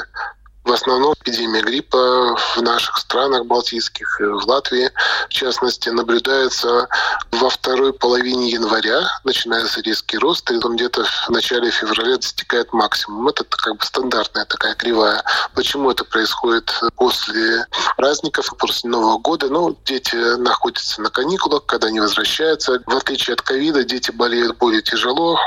в 0.68 0.74
основном 0.74 1.14
эпидемия 1.22 1.62
гриппа 1.62 2.36
в 2.36 2.62
наших 2.62 2.98
странах 2.98 3.46
балтийских, 3.46 4.20
в 4.20 4.46
Латвии, 4.48 4.92
в 5.30 5.30
частности, 5.30 5.88
наблюдается 5.90 6.88
во 7.32 7.50
второй 7.50 7.94
половине 7.94 8.50
января, 8.50 9.08
начинается 9.24 9.82
резкий 9.82 10.18
рост, 10.18 10.52
и 10.52 10.56
он 10.62 10.76
где-то 10.76 11.06
в 11.06 11.30
начале 11.30 11.72
февраля 11.72 12.18
достигает 12.18 12.74
максимум. 12.74 13.30
Это 13.30 13.46
как 13.46 13.78
бы 13.78 13.86
стандартная 13.86 14.44
такая 14.46 14.76
кривая. 14.76 15.24
Почему 15.56 15.90
это 15.90 16.04
происходит 16.04 16.70
после 16.96 17.66
праздников, 17.96 18.54
после 18.58 18.90
Нового 18.90 19.20
года? 19.20 19.48
Ну, 19.50 19.78
дети 19.86 20.16
находятся 20.16 21.02
на 21.02 21.10
каникулах, 21.10 21.66
когда 21.66 21.88
они 21.88 22.02
возвращаются. 22.02 22.82
В 22.86 22.96
отличие 22.96 23.36
от 23.36 23.42
ковида, 23.42 23.86
дети 23.86 24.12
болеют 24.12 24.58
более 24.58 24.82
тяжело 24.82 25.40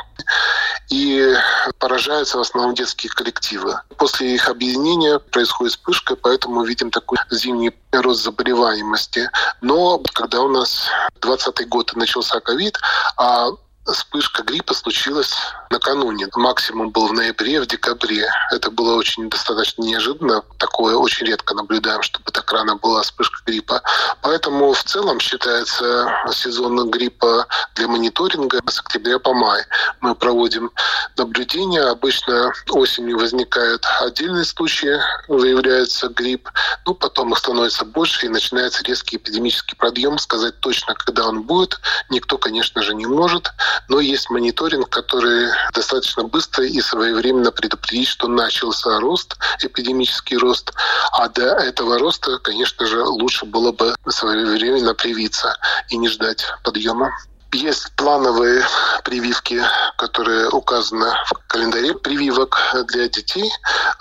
и 0.88 1.34
поражаются 1.78 2.38
в 2.38 2.40
основном 2.40 2.74
детские 2.74 3.10
коллективы. 3.10 3.80
После 3.96 4.34
их 4.34 4.48
объединения 4.48 5.09
происходит 5.18 5.72
вспышка, 5.72 6.16
поэтому 6.16 6.60
мы 6.60 6.66
видим 6.68 6.90
такой 6.90 7.18
зимний 7.30 7.72
рост 7.92 8.22
заболеваемости. 8.22 9.30
Но 9.60 10.00
когда 10.12 10.42
у 10.42 10.48
нас 10.48 10.88
20 11.20 11.68
год 11.68 11.92
начался 11.96 12.40
ковид, 12.40 12.78
а 13.16 13.50
вспышка 13.92 14.42
гриппа 14.42 14.74
случилась 14.74 15.36
накануне. 15.70 16.28
Максимум 16.34 16.90
был 16.90 17.08
в 17.08 17.12
ноябре, 17.12 17.60
в 17.60 17.66
декабре. 17.66 18.28
Это 18.50 18.70
было 18.70 18.96
очень 18.96 19.30
достаточно 19.30 19.82
неожиданно. 19.82 20.42
Такое 20.58 20.96
очень 20.96 21.26
редко 21.26 21.54
наблюдаем, 21.54 22.02
чтобы 22.02 22.30
так 22.32 22.50
рано 22.52 22.76
была 22.76 23.02
вспышка 23.02 23.40
гриппа. 23.46 23.82
Поэтому 24.22 24.72
в 24.72 24.82
целом 24.84 25.20
считается 25.20 26.10
сезон 26.32 26.90
гриппа 26.90 27.46
для 27.74 27.88
мониторинга 27.88 28.60
с 28.66 28.80
октября 28.80 29.18
по 29.18 29.34
май. 29.34 29.62
Мы 30.00 30.14
проводим 30.14 30.70
наблюдения. 31.16 31.82
Обычно 31.82 32.52
осенью 32.70 33.18
возникают 33.18 33.84
отдельные 34.00 34.44
случаи, 34.44 34.98
выявляется 35.28 36.08
грипп. 36.08 36.48
Ну, 36.86 36.94
потом 36.94 37.32
их 37.32 37.38
становится 37.38 37.84
больше 37.84 38.26
и 38.26 38.28
начинается 38.28 38.82
резкий 38.84 39.16
эпидемический 39.16 39.76
подъем. 39.76 40.18
Сказать 40.18 40.58
точно, 40.60 40.94
когда 40.94 41.26
он 41.26 41.42
будет, 41.42 41.80
никто, 42.08 42.38
конечно 42.38 42.82
же, 42.82 42.94
не 42.94 43.06
может. 43.06 43.50
Но 43.88 44.00
есть 44.00 44.30
мониторинг, 44.30 44.88
который 44.88 45.50
достаточно 45.74 46.24
быстро 46.24 46.64
и 46.64 46.80
своевременно 46.80 47.50
предупредить, 47.50 48.08
что 48.08 48.28
начался 48.28 49.00
рост, 49.00 49.36
эпидемический 49.62 50.36
рост. 50.36 50.72
А 51.12 51.28
до 51.28 51.54
этого 51.56 51.98
роста, 51.98 52.38
конечно 52.38 52.86
же, 52.86 53.02
лучше 53.02 53.46
было 53.46 53.72
бы 53.72 53.94
своевременно 54.08 54.94
привиться 54.94 55.56
и 55.88 55.96
не 55.96 56.08
ждать 56.08 56.44
подъема. 56.62 57.10
Есть 57.52 57.90
плановые 57.96 58.64
прививки, 59.04 59.60
которые 59.98 60.48
указаны 60.50 61.12
в 61.26 61.48
календаре 61.48 61.94
прививок 61.94 62.56
для 62.86 63.08
детей. 63.08 63.50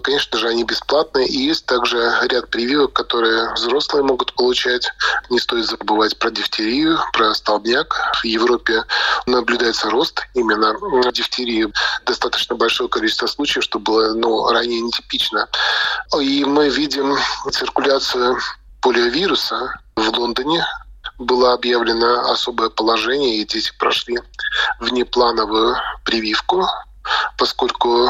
Конечно 0.03 0.37
же, 0.37 0.47
они 0.49 0.63
бесплатные. 0.63 1.27
И 1.27 1.45
есть 1.47 1.65
также 1.65 1.97
ряд 2.29 2.49
прививок, 2.49 2.93
которые 2.93 3.51
взрослые 3.53 4.03
могут 4.03 4.35
получать. 4.35 4.87
Не 5.31 5.39
стоит 5.39 5.65
забывать 5.65 6.19
про 6.19 6.29
дифтерию, 6.29 6.99
про 7.11 7.33
столбняк. 7.33 7.95
В 8.21 8.25
Европе 8.25 8.83
наблюдается 9.25 9.89
рост 9.89 10.21
именно 10.35 10.75
дифтерии. 11.11 11.73
Достаточно 12.05 12.55
большое 12.55 12.87
количество 12.87 13.25
случаев, 13.25 13.63
что 13.63 13.79
было 13.79 14.13
ну, 14.13 14.47
ранее 14.51 14.81
нетипично. 14.81 15.47
И 16.19 16.45
мы 16.45 16.69
видим 16.69 17.17
циркуляцию 17.51 18.37
полиовируса 18.81 19.73
в 19.95 20.07
Лондоне 20.09 20.63
было 21.19 21.53
объявлено 21.53 22.31
особое 22.31 22.69
положение, 22.69 23.37
и 23.37 23.45
дети 23.45 23.71
прошли 23.77 24.19
внеплановую 24.79 25.75
прививку, 26.03 26.65
поскольку 27.37 28.09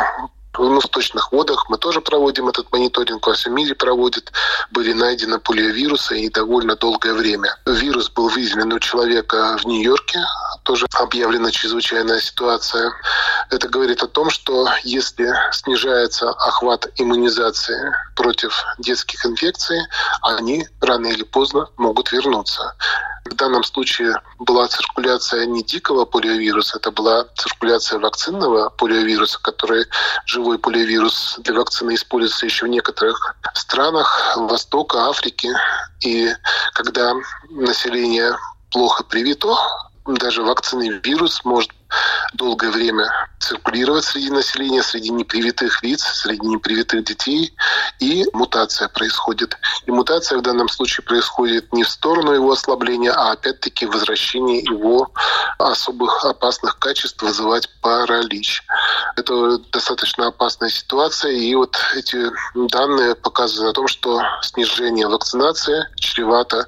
в 0.57 0.81
сточных 0.81 1.31
водах 1.31 1.69
мы 1.69 1.77
тоже 1.77 2.01
проводим 2.01 2.49
этот 2.49 2.71
мониторинг, 2.71 3.25
во 3.25 3.33
всем 3.33 3.55
мире 3.55 3.75
проводит. 3.75 4.31
Были 4.71 4.93
найдены 4.93 5.39
полиовирусы 5.39 6.19
и 6.19 6.29
довольно 6.29 6.75
долгое 6.75 7.13
время. 7.13 7.55
Вирус 7.65 8.09
был 8.09 8.29
выявлен 8.29 8.73
у 8.73 8.79
человека 8.79 9.57
в 9.57 9.65
Нью-Йорке, 9.65 10.19
тоже 10.63 10.85
объявлена 10.93 11.51
чрезвычайная 11.51 12.19
ситуация. 12.19 12.91
Это 13.49 13.67
говорит 13.67 14.03
о 14.03 14.07
том, 14.07 14.29
что 14.29 14.67
если 14.83 15.33
снижается 15.51 16.29
охват 16.29 16.87
иммунизации 16.97 17.93
против 18.15 18.63
детских 18.77 19.25
инфекций, 19.25 19.79
они 20.21 20.67
рано 20.81 21.07
или 21.07 21.23
поздно 21.23 21.67
могут 21.77 22.11
вернуться. 22.11 22.75
В 23.25 23.35
данном 23.35 23.63
случае 23.63 24.15
была 24.39 24.67
циркуляция 24.67 25.45
не 25.45 25.63
дикого 25.63 26.05
полиовируса, 26.05 26.77
это 26.77 26.91
была 26.91 27.25
циркуляция 27.35 27.99
вакцинного 27.99 28.69
полиовируса, 28.69 29.39
который 29.41 29.85
живой 30.25 30.57
полиовирус 30.57 31.37
для 31.39 31.53
вакцины 31.53 31.93
используется 31.95 32.45
еще 32.45 32.65
в 32.65 32.69
некоторых 32.69 33.35
странах 33.53 34.35
Востока, 34.35 35.09
Африки. 35.09 35.49
И 36.01 36.33
когда 36.73 37.13
население 37.49 38.35
плохо 38.71 39.03
привито, 39.03 39.55
даже 40.15 40.43
вакцинный 40.43 40.99
вирус 41.03 41.43
может 41.45 41.71
долгое 42.33 42.71
время 42.71 43.09
циркулировать 43.39 44.05
среди 44.05 44.29
населения, 44.29 44.83
среди 44.83 45.09
непривитых 45.09 45.81
лиц, 45.83 46.01
среди 46.01 46.45
непривитых 46.45 47.03
детей, 47.03 47.53
и 47.99 48.25
мутация 48.33 48.87
происходит. 48.89 49.57
И 49.85 49.91
мутация 49.91 50.37
в 50.37 50.41
данном 50.41 50.69
случае 50.69 51.05
происходит 51.05 51.71
не 51.73 51.83
в 51.83 51.89
сторону 51.89 52.33
его 52.33 52.51
ослабления, 52.51 53.11
а 53.11 53.31
опять-таки 53.31 53.85
возвращение 53.85 54.59
его 54.59 55.11
особых 55.57 56.23
опасных 56.25 56.77
качеств 56.79 57.21
вызывать 57.21 57.69
паралич. 57.81 58.63
Это 59.15 59.57
достаточно 59.71 60.27
опасная 60.27 60.69
ситуация, 60.69 61.31
и 61.31 61.55
вот 61.55 61.77
эти 61.95 62.29
данные 62.55 63.15
показывают 63.15 63.71
о 63.71 63.79
том, 63.79 63.87
что 63.87 64.21
снижение 64.41 65.07
вакцинации 65.07 65.87
чревато 65.95 66.67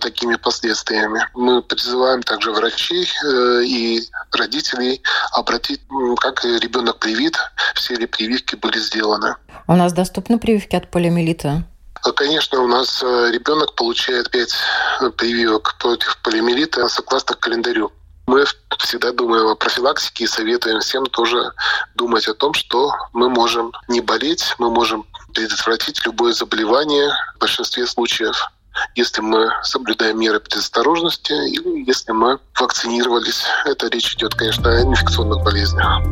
такими 0.00 0.36
последствиями. 0.36 1.26
Мы 1.34 1.62
призываем 1.62 2.22
также 2.22 2.52
врачей 2.52 3.08
э, 3.24 3.62
и 3.64 4.08
родителей 4.32 5.02
обратить, 5.32 5.80
как 6.18 6.44
ребенок 6.44 6.98
привит, 6.98 7.36
все 7.74 7.96
ли 7.96 8.06
прививки 8.06 8.56
были 8.56 8.78
сделаны. 8.78 9.36
У 9.66 9.74
нас 9.74 9.92
доступны 9.92 10.38
прививки 10.38 10.76
от 10.76 10.90
полиомиелита? 10.90 11.64
Конечно, 12.16 12.60
у 12.60 12.66
нас 12.66 13.02
э, 13.02 13.30
ребенок 13.32 13.74
получает 13.74 14.30
5 14.30 14.54
э, 15.00 15.10
прививок 15.10 15.76
против 15.78 16.16
полиомиелита 16.22 16.88
согласно 16.88 17.34
календарю. 17.34 17.92
Мы 18.26 18.44
всегда 18.78 19.12
думаем 19.12 19.46
о 19.46 19.56
профилактике 19.56 20.24
и 20.24 20.26
советуем 20.26 20.80
всем 20.80 21.06
тоже 21.06 21.52
думать 21.94 22.28
о 22.28 22.34
том, 22.34 22.54
что 22.54 22.92
мы 23.12 23.30
можем 23.30 23.72
не 23.88 24.00
болеть, 24.00 24.54
мы 24.58 24.70
можем 24.70 25.06
предотвратить 25.34 26.04
любое 26.04 26.32
заболевание 26.32 27.10
в 27.36 27.40
большинстве 27.40 27.86
случаев 27.86 28.50
если 28.94 29.20
мы 29.20 29.50
соблюдаем 29.62 30.18
меры 30.18 30.40
предосторожности 30.40 31.32
и 31.32 31.84
если 31.84 32.12
мы 32.12 32.38
вакцинировались. 32.58 33.44
Это 33.64 33.88
речь 33.88 34.14
идет, 34.14 34.34
конечно, 34.34 34.70
о 34.70 34.82
инфекционных 34.82 35.42
болезнях. 35.44 36.02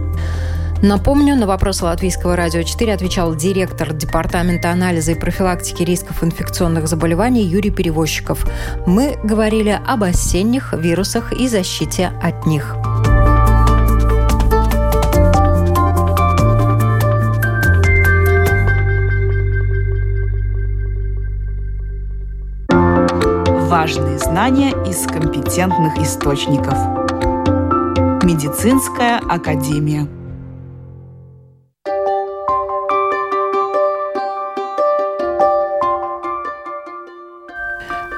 Напомню, 0.82 1.36
на 1.36 1.46
вопрос 1.46 1.80
Латвийского 1.80 2.36
радио 2.36 2.62
4 2.62 2.92
отвечал 2.92 3.34
директор 3.34 3.94
Департамента 3.94 4.70
анализа 4.70 5.12
и 5.12 5.18
профилактики 5.18 5.82
рисков 5.82 6.22
инфекционных 6.22 6.86
заболеваний 6.86 7.44
Юрий 7.44 7.70
Перевозчиков. 7.70 8.46
Мы 8.86 9.18
говорили 9.24 9.80
об 9.86 10.02
осенних 10.02 10.74
вирусах 10.74 11.32
и 11.32 11.48
защите 11.48 12.12
от 12.22 12.46
них. 12.46 12.76
Важные 23.78 24.18
знания 24.18 24.70
из 24.88 25.06
компетентных 25.06 25.98
источников. 25.98 26.78
Медицинская 28.24 29.18
академия. 29.18 30.08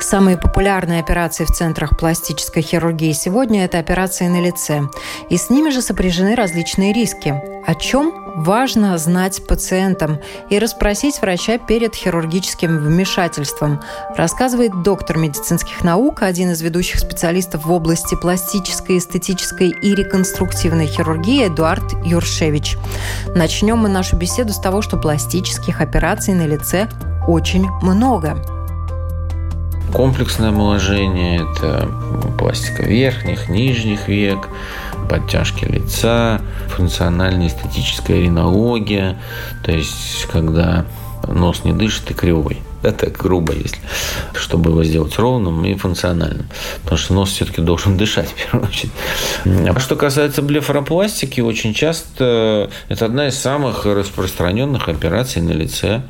Самые 0.09 0.39
популярные 0.39 1.01
операции 1.01 1.45
в 1.45 1.51
центрах 1.51 1.99
пластической 1.99 2.63
хирургии 2.63 3.13
сегодня– 3.13 3.65
это 3.67 3.79
операции 3.79 4.27
на 4.27 4.41
лице. 4.41 4.89
И 5.29 5.37
с 5.37 5.51
ними 5.51 5.69
же 5.69 5.83
сопряжены 5.83 6.35
различные 6.35 6.95
риски. 6.95 7.35
о 7.67 7.75
чем 7.75 8.15
важно 8.37 8.97
знать 8.97 9.47
пациентам 9.47 10.19
и 10.49 10.59
расспросить 10.59 11.21
врача 11.21 11.59
перед 11.59 11.95
хирургическим 11.95 12.79
вмешательством, 12.79 13.83
рассказывает 14.17 14.83
доктор 14.83 15.19
медицинских 15.19 15.85
наук, 15.85 16.23
один 16.23 16.53
из 16.53 16.63
ведущих 16.63 17.01
специалистов 17.01 17.67
в 17.67 17.71
области 17.71 18.15
пластической, 18.15 18.97
эстетической 18.97 19.69
и 19.69 19.95
реконструктивной 19.95 20.87
хирургии 20.87 21.49
Эдуард 21.49 21.85
Юршевич. 22.07 22.79
Начнем 23.35 23.77
мы 23.77 23.91
нашу 23.91 24.17
беседу 24.17 24.55
с 24.55 24.59
того, 24.59 24.81
что 24.81 24.97
пластических 24.97 25.83
операций 25.83 26.33
на 26.33 26.47
лице 26.47 26.89
очень 27.27 27.69
много. 27.83 28.58
Комплексное 29.93 30.51
омоложение– 30.51 31.47
это 31.57 31.89
пластика 32.39 32.83
верхних, 32.85 33.49
нижних 33.49 34.07
век, 34.09 34.49
подтяжки 35.09 35.65
лица, 35.65 36.41
функциональная 36.69 37.49
эстетическая 37.49 38.21
ринология, 38.21 39.19
то 39.65 39.73
есть 39.73 40.27
когда 40.31 40.85
нос 41.27 41.65
не 41.65 41.73
дышит 41.73 42.11
и 42.11 42.15
кривой. 42.15 42.63
Это 42.83 43.11
грубо, 43.11 43.53
если, 43.53 43.79
чтобы 44.35 44.71
его 44.71 44.85
сделать 44.85 45.19
ровным 45.19 45.65
и 45.65 45.75
функциональным. 45.75 46.49
Потому 46.83 46.99
что 46.99 47.15
нос 47.15 47.31
все-таки 47.31 47.61
должен 47.61 47.97
дышать, 47.97 48.29
в 48.37 48.51
первую 48.51 48.69
очередь. 48.69 48.93
А 49.45 49.81
что 49.81 49.97
касается 49.97 50.43
блефаропластики, 50.43 51.41
очень 51.41 51.75
часто 51.75 52.71
это 52.89 53.05
одна 53.05 53.29
из 53.29 53.39
самых 53.39 53.85
распространенных 53.85 54.89
операций 54.89 55.43
на 55.43 55.53
лице. 55.53 56.03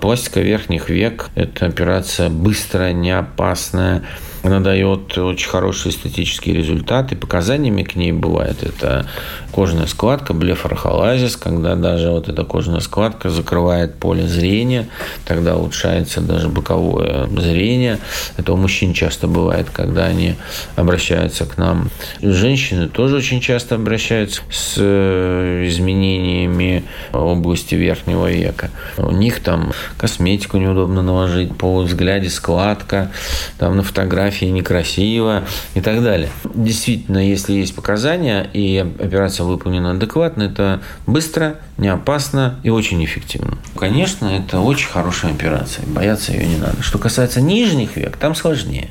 Пластика 0.00 0.40
верхних 0.40 0.88
век– 0.88 1.30
это 1.34 1.66
операция 1.66 2.28
быстрая, 2.28 2.92
не 2.92 3.10
опасная, 3.10 4.02
она 4.42 4.60
дает 4.60 5.16
очень 5.16 5.48
хороший 5.48 5.90
эстетический 5.90 6.52
результат, 6.52 7.12
и 7.12 7.16
показаниями 7.16 7.84
к 7.84 7.94
ней 7.94 8.12
бывает 8.12 8.62
это 8.62 9.06
кожная 9.52 9.86
складка, 9.86 10.32
блефорохолазис, 10.32 11.36
когда 11.36 11.76
даже 11.76 12.10
вот 12.10 12.28
эта 12.28 12.42
кожная 12.44 12.80
складка 12.80 13.30
закрывает 13.30 13.94
поле 13.96 14.26
зрения, 14.26 14.88
тогда 15.24 15.56
улучшается 15.56 16.20
даже 16.20 16.48
боковое 16.48 17.28
зрение. 17.28 17.98
Это 18.36 18.52
у 18.52 18.56
мужчин 18.56 18.94
часто 18.94 19.28
бывает, 19.28 19.68
когда 19.70 20.06
они 20.06 20.34
обращаются 20.74 21.44
к 21.44 21.56
нам. 21.58 21.90
Женщины 22.20 22.88
тоже 22.88 23.16
очень 23.16 23.40
часто 23.40 23.76
обращаются 23.76 24.42
с 24.50 24.74
э, 24.78 25.66
изменениями 25.68 26.84
области 27.12 27.74
верхнего 27.74 28.30
века. 28.30 28.70
У 28.96 29.10
них 29.10 29.40
там 29.40 29.72
косметику 29.98 30.56
неудобно 30.56 31.02
наложить, 31.02 31.56
по 31.56 31.82
взгляде 31.82 32.30
складка, 32.30 33.12
там 33.58 33.76
на 33.76 33.82
фотографии 33.82 34.31
некрасиво 34.40 35.44
и 35.74 35.80
так 35.80 36.02
далее. 36.02 36.28
Действительно, 36.54 37.18
если 37.18 37.52
есть 37.52 37.74
показания 37.74 38.48
и 38.52 38.78
операция 38.98 39.44
выполнена 39.44 39.92
адекватно, 39.92 40.42
это 40.44 40.80
быстро, 41.06 41.56
не 41.78 41.88
опасно 41.88 42.56
и 42.62 42.70
очень 42.70 43.04
эффективно. 43.04 43.58
Конечно, 43.78 44.26
это 44.26 44.60
очень 44.60 44.88
хорошая 44.88 45.32
операция, 45.32 45.84
бояться 45.86 46.32
ее 46.32 46.46
не 46.46 46.56
надо. 46.56 46.82
Что 46.82 46.98
касается 46.98 47.40
нижних 47.40 47.96
век, 47.96 48.16
там 48.16 48.34
сложнее. 48.34 48.88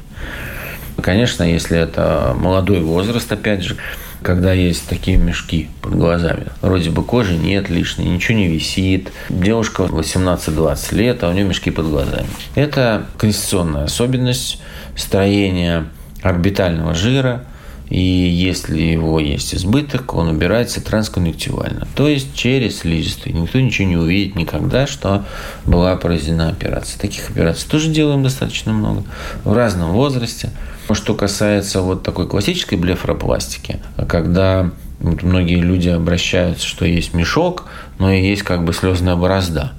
Конечно, 1.01 1.43
если 1.43 1.77
это 1.77 2.36
молодой 2.38 2.81
возраст, 2.81 3.31
опять 3.31 3.63
же, 3.63 3.77
когда 4.21 4.53
есть 4.53 4.87
такие 4.87 5.17
мешки 5.17 5.69
под 5.81 5.95
глазами. 5.95 6.47
Вроде 6.61 6.89
бы 6.89 7.03
кожи 7.03 7.35
нет 7.35 7.69
лишней, 7.69 8.07
ничего 8.07 8.37
не 8.37 8.47
висит. 8.47 9.11
Девушка 9.29 9.83
18-20 9.83 10.95
лет, 10.95 11.23
а 11.23 11.29
у 11.29 11.33
нее 11.33 11.43
мешки 11.43 11.71
под 11.71 11.87
глазами. 11.87 12.27
Это 12.55 13.05
конституционная 13.17 13.85
особенность 13.85 14.61
строения 14.95 15.85
орбитального 16.21 16.93
жира, 16.93 17.45
и 17.91 18.00
если 18.00 18.79
его 18.79 19.19
есть 19.19 19.53
избыток, 19.53 20.15
он 20.15 20.29
убирается 20.29 20.79
трансконъюнктивально, 20.79 21.89
то 21.93 22.07
есть 22.07 22.33
через 22.33 22.79
слизистую. 22.79 23.36
Никто 23.36 23.60
ничего 23.60 23.86
не 23.86 23.98
увидит 23.98 24.38
никогда, 24.38 24.88
что 24.88 25.25
была 25.65 25.98
произведена 25.98 26.48
операция. 26.48 26.98
Таких 26.98 27.29
операций 27.29 27.69
тоже 27.69 27.89
делаем 27.89 28.24
достаточно 28.24 28.71
много 28.71 29.03
в 29.43 29.51
разном 29.51 29.91
возрасте. 29.91 30.51
Что 30.89 31.15
касается 31.15 31.81
вот 31.81 32.01
такой 32.03 32.29
классической 32.29 32.77
блефоропластики, 32.77 33.81
когда 34.07 34.71
вот 35.01 35.24
многие 35.24 35.60
люди 35.60 35.89
обращаются, 35.89 36.65
что 36.65 36.86
есть 36.86 37.13
мешок, 37.13 37.65
но 38.00 38.10
и 38.10 38.25
есть 38.25 38.43
как 38.43 38.63
бы 38.63 38.71
слезная 38.71 39.17
борозда. 39.17 39.74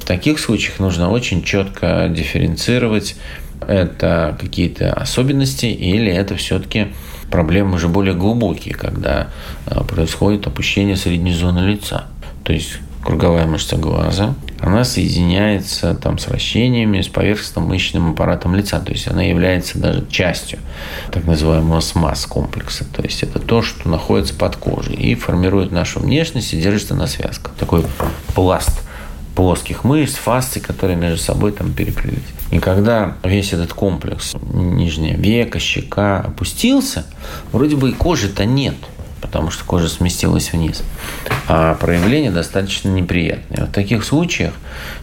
В 0.00 0.04
таких 0.04 0.40
случаях 0.40 0.80
нужно 0.80 1.08
очень 1.08 1.44
четко 1.44 2.08
дифференцировать, 2.08 3.14
это 3.66 4.36
какие-то 4.40 4.92
особенности 4.92 5.66
или 5.66 6.10
это 6.10 6.34
все-таки 6.34 6.88
проблемы 7.34 7.74
уже 7.74 7.88
более 7.88 8.14
глубокие, 8.14 8.74
когда 8.74 9.26
э, 9.66 9.82
происходит 9.82 10.46
опущение 10.46 10.96
средней 10.96 11.32
зоны 11.32 11.66
лица. 11.66 12.04
То 12.44 12.52
есть 12.52 12.78
круговая 13.02 13.44
мышца 13.44 13.76
глаза, 13.76 14.36
она 14.60 14.84
соединяется 14.84 15.96
там 15.96 16.18
с 16.18 16.28
вращениями, 16.28 17.00
с 17.00 17.08
поверхностным 17.08 17.64
мышечным 17.64 18.12
аппаратом 18.12 18.54
лица. 18.54 18.78
То 18.78 18.92
есть 18.92 19.08
она 19.08 19.24
является 19.24 19.80
даже 19.80 20.06
частью 20.08 20.60
так 21.10 21.24
называемого 21.24 21.80
СМАС 21.80 22.26
комплекса. 22.26 22.84
То 22.84 23.02
есть 23.02 23.24
это 23.24 23.40
то, 23.40 23.62
что 23.62 23.88
находится 23.88 24.34
под 24.34 24.54
кожей 24.54 24.94
и 24.94 25.16
формирует 25.16 25.72
нашу 25.72 25.98
внешность 25.98 26.54
и 26.54 26.60
держится 26.60 26.94
на 26.94 27.08
связках. 27.08 27.54
Такой 27.58 27.84
пласт 28.36 28.80
плоских 29.34 29.84
мышц, 29.84 30.14
фасций, 30.14 30.62
которые 30.62 30.96
между 30.96 31.18
собой 31.18 31.52
там 31.52 31.72
переплелись. 31.72 32.22
И 32.50 32.58
когда 32.58 33.16
весь 33.24 33.52
этот 33.52 33.72
комплекс, 33.72 34.34
нижняя 34.52 35.16
века, 35.16 35.58
щека 35.58 36.20
опустился, 36.20 37.04
вроде 37.52 37.76
бы 37.76 37.90
и 37.90 37.92
кожи-то 37.92 38.44
нет– 38.44 38.76
потому 39.24 39.50
что 39.50 39.64
кожа 39.64 39.88
сместилась 39.88 40.52
вниз. 40.52 40.82
А 41.48 41.74
проявление 41.76 42.30
достаточно 42.30 42.90
неприятное. 42.90 43.64
В 43.64 43.72
таких 43.72 44.04
случаях 44.04 44.52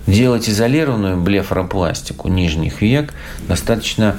делать 0.05 0.47
изолированную 0.47 1.19
блефоропластику 1.19 2.27
нижних 2.29 2.84
век 2.84 3.15
достаточно 3.47 4.17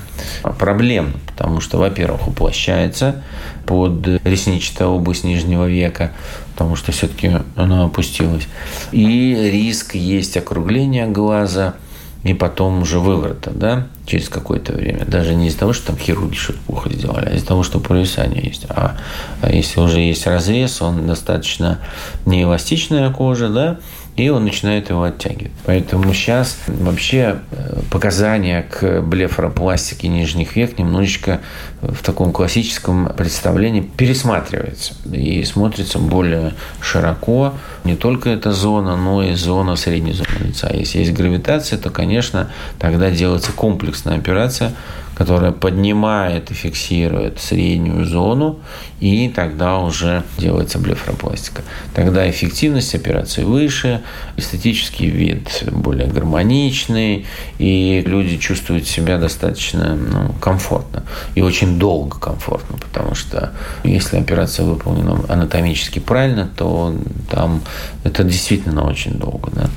проблемно, 0.59 1.15
потому 1.29 1.61
что, 1.61 1.79
во-первых, 1.79 2.27
уплощается 2.27 3.23
под 3.65 4.05
ресничатая 4.25 4.89
область 4.89 5.23
нижнего 5.23 5.69
века, 5.69 6.11
потому 6.53 6.75
что 6.75 6.91
все-таки 6.91 7.39
она 7.55 7.85
опустилась. 7.85 8.49
И 8.91 9.51
риск 9.53 9.95
есть 9.95 10.37
округления 10.37 11.07
глаза– 11.07 11.75
и 12.23 12.35
потом 12.35 12.83
уже 12.83 13.01
выворота, 13.01 13.51
да, 13.51 13.87
через 14.07 14.29
какое-то 14.29 14.73
время. 14.73 15.05
Даже 15.05 15.35
не 15.35 15.49
из-за 15.49 15.59
того, 15.59 15.73
что 15.73 15.89
там 15.89 15.97
хирурги 15.97 16.37
что-то 16.37 16.61
плохо 16.67 16.91
сделали, 16.91 17.27
а 17.27 17.35
из-за 17.35 17.47
того, 17.47 17.63
что 17.63 17.81
провисание 17.81 18.45
есть. 18.45 18.67
А, 18.69 18.97
а 19.41 19.51
если 19.51 19.81
уже 19.81 20.01
есть 20.01 20.27
разрез, 20.27 20.81
он 20.83 21.07
достаточно 21.07 21.79
неэластичная 22.25 23.11
кожа, 23.11 23.49
да, 23.49 23.79
и 24.17 24.29
он 24.29 24.45
начинает 24.45 24.91
его 24.91 25.05
оттягивать. 25.05 25.53
Поэтому 25.65 26.13
сейчас 26.13 26.59
вообще 26.67 27.41
э, 27.51 27.81
показания 27.91 28.63
к 28.63 29.01
блефоропластике 29.01 30.09
нижних 30.09 30.55
век 30.55 30.79
немножечко 30.79 31.41
в 31.81 32.03
таком 32.03 32.33
классическом 32.33 33.11
представлении 33.17 33.81
пересматривается 33.81 34.95
и 35.11 35.45
смотрится 35.45 35.99
более 35.99 36.53
широко. 36.81 37.55
Не 37.85 37.97
только 37.97 38.29
эта 38.31 38.53
зона, 38.53 38.97
но 38.97 39.23
и 39.23 39.35
зона 39.35 39.77
средней 39.77 40.13
зоны 40.13 40.47
лица. 40.47 40.71
Если 40.73 40.99
есть 40.99 41.13
гравитация, 41.13 41.79
то, 41.79 41.91
конечно, 41.91 42.51
тогда 42.79 43.11
делается 43.11 43.53
комплексная 43.53 44.17
операция– 44.17 44.73
которая 45.23 45.53
поднимает 45.53 46.51
и 46.51 46.55
фиксирует 46.55 47.39
среднюю 47.39 48.05
зону, 48.07 48.59
и 48.99 49.29
тогда 49.29 49.79
уже 49.79 50.25
делается 50.37 50.81
блефропластика. 50.81 51.63
Тогда 51.95 52.29
эффективность 52.29 52.93
операции 52.97 53.45
выше, 53.45 54.03
эстетический 54.37 55.07
вид 55.07 55.63
более 55.71 56.09
гармоничный, 56.09 57.25
и 57.61 58.03
люди 58.05 58.37
чувствуют 58.37 58.89
себя 58.89 59.17
достаточно 59.17 59.95
ну, 59.95 60.33
комфортно. 60.41 61.05
И 61.37 61.41
очень 61.41 61.79
долго 61.79 62.19
комфортно, 62.19 62.77
потому 62.79 63.15
что 63.15 63.53
если 63.85 64.17
операция 64.17 64.67
выполнена 64.67 65.21
анатомически 65.29 66.01
правильно, 66.01 66.51
то 66.57 66.97
там 67.31 67.63
это 68.03 68.25
действительно 68.25 68.89
очень 68.89 69.13
долго. 69.13 69.53
Да? 69.53 69.71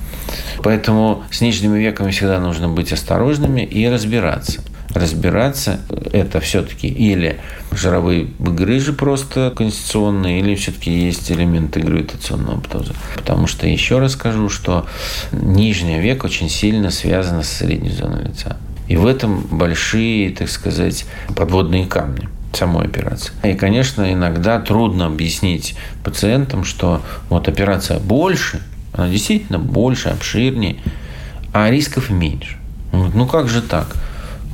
Поэтому 0.64 1.24
с 1.30 1.40
нижними 1.40 1.78
веками 1.78 2.10
всегда 2.10 2.40
нужно 2.40 2.68
быть 2.68 2.92
осторожными 2.92 3.62
и 3.62 3.88
разбираться 3.88 4.64
разбираться, 4.96 5.82
это 6.14 6.40
все-таки 6.40 6.88
или 6.88 7.40
жировые 7.72 8.30
грыжи 8.40 8.94
просто 8.94 9.54
конституционные, 9.56 10.40
или 10.40 10.56
все-таки 10.56 10.90
есть 10.90 11.30
элементы 11.32 11.82
гравитационного 11.82 12.62
птоза. 12.62 12.94
Потому 13.16 13.46
что 13.46 13.68
еще 13.68 14.00
раз 14.00 14.14
скажу, 14.14 14.50
что 14.50 14.88
нижний 15.32 16.00
век 16.00 16.24
очень 16.24 16.50
сильно 16.50 16.92
связан 16.92 17.44
с 17.44 17.50
средней 17.50 17.92
зоной 17.92 18.24
лица. 18.24 18.58
И 18.88 18.96
в 18.96 19.06
этом 19.06 19.42
большие, 19.42 20.30
так 20.32 20.50
сказать, 20.50 21.06
подводные 21.36 21.86
камни 21.86 22.30
самой 22.54 22.86
операции. 22.86 23.34
И, 23.44 23.54
конечно, 23.54 24.14
иногда 24.14 24.60
трудно 24.62 25.08
объяснить 25.08 25.76
пациентам, 26.06 26.64
что 26.64 27.02
вот 27.30 27.50
операция 27.50 28.00
больше, 28.00 28.62
она 28.94 29.10
действительно 29.10 29.60
больше, 29.60 30.08
обширнее, 30.08 30.78
а 31.52 31.70
рисков 31.70 32.10
меньше. 32.10 32.58
Ну 32.94 33.28
как 33.28 33.50
же 33.50 33.62
так? 33.62 33.88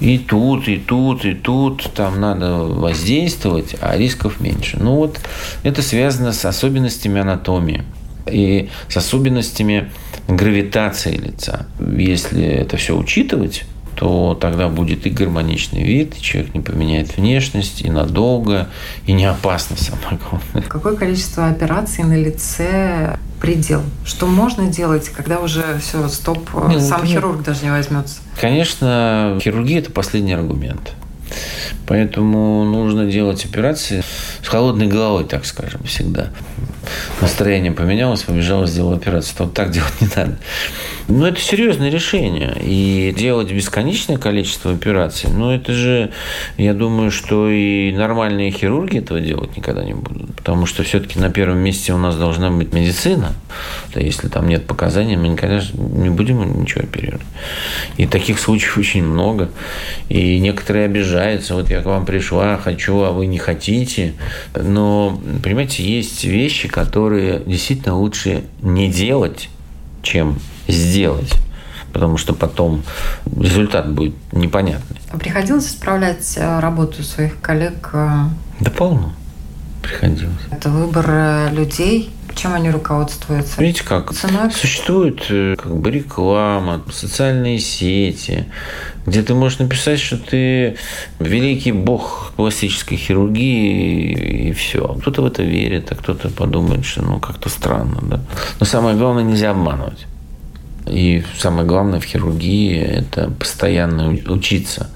И 0.02 0.18
тут, 0.18 0.68
и 0.68 0.78
тут, 0.78 1.24
и 1.26 1.36
тут 1.36 1.90
там 1.94 2.20
надо 2.20 2.56
воздействовать, 2.64 3.76
а 3.80 3.96
рисков 3.96 4.42
меньше. 4.42 4.78
Ну 4.80 4.96
вот 4.96 5.20
это 5.64 5.82
связано 5.82 6.34
с 6.34 6.44
особенностями 6.44 7.22
анатомии. 7.22 7.84
и 8.28 8.70
с 8.88 8.98
особенностями 8.98 9.92
гравитации 10.28 11.16
лица. 11.16 11.66
Если 11.80 12.44
это 12.44 12.78
все 12.78 12.96
учитывать, 12.98 13.64
то 13.96 14.38
тогда 14.40 14.70
будет 14.70 15.06
и 15.06 15.10
гармоничный 15.10 15.84
вид, 15.84 16.16
и 16.18 16.22
человек 16.22 16.54
не 16.54 16.62
поменяет 16.62 17.18
внешность, 17.18 17.82
и 17.82 17.90
надолго, 17.90 18.70
и 19.06 19.12
не 19.12 19.26
опасно, 19.26 19.76
самое 19.78 20.20
главное. 20.30 20.68
Какое 20.68 20.96
количество 20.96 21.48
операций 21.48 22.04
на 22.04 22.18
лице 22.18 23.18
предел? 23.42 23.82
Что 24.06 24.28
можно 24.28 24.68
делать, 24.68 25.10
когда 25.10 25.40
уже 25.40 25.80
все, 25.80 26.08
стоп, 26.08 26.50
не, 26.68 26.80
сам 26.80 27.04
нет. 27.04 27.14
хирург 27.14 27.44
даже 27.44 27.64
не 27.64 27.72
возьмется? 27.72 28.20
Конечно, 28.40 29.40
хирургия– 29.42 29.80
это 29.82 29.92
последний 29.92 30.34
аргумент. 30.34 30.94
Поэтому 31.88 32.64
нужно 32.64 33.06
делать 33.06 33.44
операции 33.46 34.04
с 34.44 34.48
холодной 34.48 34.88
головой, 34.88 35.26
так 35.26 35.46
скажем, 35.46 35.84
всегда. 35.84 36.30
Настроение 37.20 37.72
поменялось, 37.72 38.22
побежал, 38.24 38.66
сделал 38.68 38.94
операцию. 38.94 39.36
Вот 39.40 39.54
так 39.54 39.72
делать 39.72 39.94
не 40.02 40.08
надо. 40.16 40.38
Ну, 41.14 41.26
это 41.26 41.42
серьезное 41.42 41.90
решение. 41.90 42.56
И 42.62 43.14
делать 43.18 43.52
бесконечное 43.52 44.16
количество 44.16 44.72
операций, 44.72 45.30
ну, 45.30 45.52
это 45.52 45.74
же, 45.74 46.12
я 46.58 46.74
думаю, 46.74 47.12
что 47.12 47.50
и 47.50 47.92
нормальные 47.92 48.52
хирурги 48.52 49.00
этого 49.00 49.20
делать 49.20 49.58
никогда 49.58 49.84
не 49.84 49.94
будут. 49.94 50.34
Потому 50.38 50.66
что 50.66 50.84
все-таки 50.84 51.20
на 51.20 51.30
первом 51.30 51.58
месте 51.58 51.92
у 51.92 51.98
нас 51.98 52.16
должна 52.16 52.50
быть 52.50 52.72
медицина. 52.72 53.34
Да, 53.94 54.00
если 54.00 54.30
там 54.30 54.48
нет 54.48 54.66
показаний, 54.66 55.18
мы 55.18 55.28
никогда 55.28 55.62
не 55.74 56.10
будем 56.10 56.62
ничего 56.62 56.84
оперировать. 56.84 57.26
И 57.98 58.08
таких 58.08 58.40
случаев 58.40 58.78
очень 58.78 59.04
много. 59.04 59.50
И 60.08 60.40
некоторые 60.40 60.86
обижаются. 60.86 61.56
Вот 61.56 61.70
я 61.70 61.82
к 61.82 61.86
вам 61.88 62.06
пришла, 62.06 62.56
хочу, 62.56 63.02
а 63.02 63.12
вы 63.12 63.26
не 63.26 63.38
хотите. 63.38 64.14
Но, 64.56 65.20
понимаете, 65.44 65.84
есть 65.84 66.24
вещи, 66.24 66.70
которые 66.70 67.42
действительно 67.46 67.98
лучше 67.98 68.46
не 68.62 68.90
делать, 68.90 69.50
чем 70.02 70.40
сделать 70.68 71.34
потому 71.92 72.18
что 72.18 72.34
потом 72.34 72.84
результат 73.38 73.92
будет 73.92 74.16
непонятный. 74.32 74.98
А 75.12 75.18
приходилось 75.18 75.68
исправлять 75.68 76.36
э, 76.38 76.60
работу 76.60 77.04
своих 77.04 77.40
коллег? 77.42 77.90
Э? 77.94 78.28
Да 78.62 78.72
полно 78.72 79.14
приходилось. 79.82 80.36
Это 80.52 80.70
выбор 80.70 81.06
э, 81.10 81.50
людей, 81.52 82.10
чем 82.36 82.54
они 82.54 82.70
руководствуются? 82.70 83.62
Видите 83.62 83.84
как? 83.84 84.14
Ценой? 84.14 84.52
Существует 84.52 85.24
как 85.58 85.76
бы 85.76 85.92
реклама, 85.92 86.82
социальные 86.92 87.60
сети, 87.60 88.46
где 89.06 89.22
ты 89.24 89.34
можешь 89.34 89.60
написать, 89.60 90.00
что 90.00 90.18
ты 90.18 90.78
великий 91.20 91.72
бог 91.72 92.34
пластической 92.36 92.98
хирургии 92.98 94.50
и 94.50 94.54
все. 94.54 94.96
Кто-то 95.02 95.22
в 95.22 95.26
это 95.26 95.44
верит, 95.44 95.92
а 95.92 95.96
кто-то 95.96 96.30
подумает, 96.30 96.86
что 96.86 97.02
ну 97.02 97.20
как-то 97.20 97.50
странно. 97.50 98.00
Да? 98.02 98.22
Но 98.60 98.66
самое 98.66 98.96
главное, 98.96 99.24
нельзя 99.24 99.52
обманывать. 99.52 100.06
И 100.88 101.24
самое 101.38 101.66
главное 101.66 102.00
в 102.00 102.04
хирургии– 102.04 102.76
это 102.80 103.30
постоянно 103.32 104.10
учиться, 104.10 104.90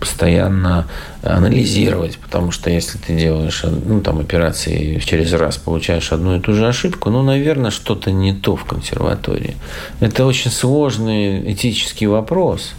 постоянно 0.00 0.86
анализировать, 1.22 2.18
потому 2.18 2.50
что 2.50 2.70
если 2.70 2.98
ты 2.98 3.16
делаешь 3.16 3.64
ну, 3.64 4.00
там, 4.00 4.18
операции 4.18 5.00
через 5.04 5.32
раз, 5.32 5.56
получаешь 5.56 6.12
одну 6.12 6.36
и 6.36 6.40
ту 6.40 6.54
же 6.54 6.66
ошибку, 6.66 7.10
ну, 7.10 7.22
наверное, 7.22 7.70
что-то 7.70 8.10
не 8.10 8.32
то 8.32 8.56
в 8.56 8.64
консерватории. 8.64 9.56
Это 10.00 10.26
очень 10.26 10.50
сложный 10.50 11.52
этический 11.52 12.06
вопрос. 12.06 12.74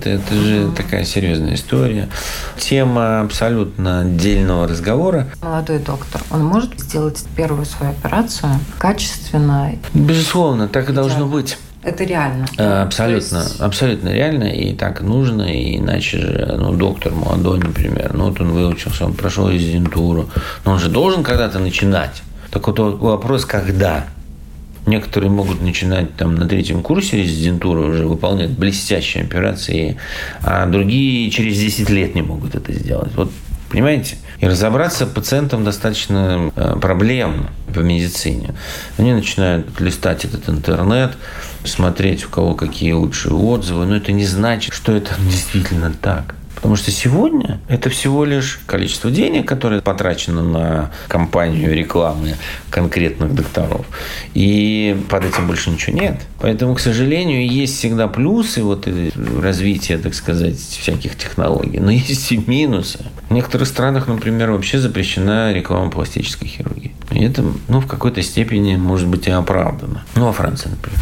Это, 0.00 0.10
это 0.10 0.34
же 0.34 0.70
такая 0.76 1.04
серьезная 1.04 1.54
история. 1.54 2.08
Тема 2.58 3.20
абсолютно 3.20 4.00
отдельного 4.00 4.66
разговора. 4.66 5.28
Молодой 5.40 5.78
доктор, 5.78 6.20
он 6.30 6.44
может 6.44 6.78
сделать 6.80 7.24
первую 7.36 7.64
свою 7.64 7.92
операцию 7.92 8.58
качественно? 8.78 9.72
Безусловно, 9.92 10.68
так 10.68 10.90
и 10.90 10.92
должно 10.92 11.26
быть. 11.26 11.56
Это 11.84 12.04
реально. 12.04 12.46
Э, 12.56 12.82
абсолютно, 12.82 13.38
есть... 13.38 13.60
абсолютно 13.60 14.08
реально, 14.08 14.44
и 14.44 14.74
так 14.74 15.02
нужно, 15.02 15.42
и 15.42 15.76
иначе 15.76 16.18
же, 16.18 16.54
ну, 16.58 16.72
доктор 16.72 17.12
молодой, 17.12 17.58
например, 17.58 18.14
ну, 18.14 18.30
вот 18.30 18.40
он 18.40 18.52
выучился, 18.52 19.04
он 19.04 19.12
прошел 19.12 19.50
резидентуру, 19.50 20.30
но 20.64 20.72
он 20.72 20.78
же 20.78 20.88
должен 20.88 21.22
когда-то 21.22 21.58
начинать. 21.58 22.22
Так 22.50 22.66
вот 22.66 22.78
вопрос, 22.78 23.44
когда? 23.44 24.06
Некоторые 24.86 25.30
могут 25.30 25.62
начинать 25.62 26.14
там 26.16 26.34
на 26.34 26.46
третьем 26.46 26.82
курсе 26.82 27.18
резидентуры 27.22 27.80
уже 27.80 28.06
выполнять 28.06 28.50
блестящие 28.50 29.24
операции, 29.24 29.96
а 30.42 30.66
другие 30.66 31.30
через 31.30 31.58
10 31.58 31.90
лет 31.90 32.14
не 32.14 32.22
могут 32.22 32.54
это 32.54 32.72
сделать. 32.72 33.12
Вот 33.16 33.30
Понимаете? 33.74 34.18
И 34.38 34.46
разобраться 34.46 35.04
пациентам 35.04 35.64
достаточно 35.64 36.52
э, 36.54 36.76
проблемно 36.80 37.50
по 37.74 37.80
медицине. 37.80 38.54
Они 38.98 39.12
начинают 39.12 39.80
листать 39.80 40.24
этот 40.24 40.48
интернет, 40.48 41.16
смотреть, 41.64 42.24
у 42.24 42.28
кого 42.28 42.54
какие 42.54 42.92
лучшие 42.92 43.34
отзывы, 43.34 43.84
но 43.86 43.96
это 43.96 44.12
не 44.12 44.26
значит, 44.26 44.74
что 44.74 44.92
это 44.92 45.12
действительно 45.18 45.92
так. 45.92 46.36
Потому 46.64 46.76
что 46.76 46.90
сегодня 46.90 47.60
это 47.68 47.90
всего 47.90 48.24
лишь 48.24 48.58
количество 48.64 49.10
денег, 49.10 49.46
которое 49.46 49.82
потрачено 49.82 50.42
на 50.42 50.90
кампанию 51.08 51.74
рекламы 51.74 52.36
конкретных 52.70 53.34
докторов. 53.34 53.84
И 54.32 54.96
под 55.10 55.26
этим 55.26 55.46
больше 55.46 55.68
ничего 55.68 55.98
нет. 56.00 56.22
Поэтому, 56.40 56.74
к 56.74 56.80
сожалению, 56.80 57.46
есть 57.46 57.76
всегда 57.76 58.08
плюсы 58.08 58.62
вот 58.62 58.88
развития, 59.42 59.98
так 59.98 60.14
сказать, 60.14 60.56
всяких 60.56 61.18
технологий, 61.18 61.80
но 61.80 61.90
есть 61.90 62.32
и 62.32 62.38
минусы. 62.38 63.00
В 63.28 63.34
некоторых 63.34 63.68
странах, 63.68 64.08
например, 64.08 64.50
вообще 64.50 64.78
запрещена 64.78 65.52
реклама 65.52 65.90
пластической 65.90 66.48
хирургии. 66.48 66.94
И 67.10 67.22
это, 67.22 67.44
ну, 67.68 67.80
в 67.80 67.86
какой-то 67.86 68.22
степени 68.22 68.76
может 68.76 69.08
быть 69.08 69.26
и 69.26 69.30
оправдано. 69.30 70.02
Ну, 70.14 70.24
во 70.24 70.32
Франции, 70.32 70.70
например. 70.70 71.00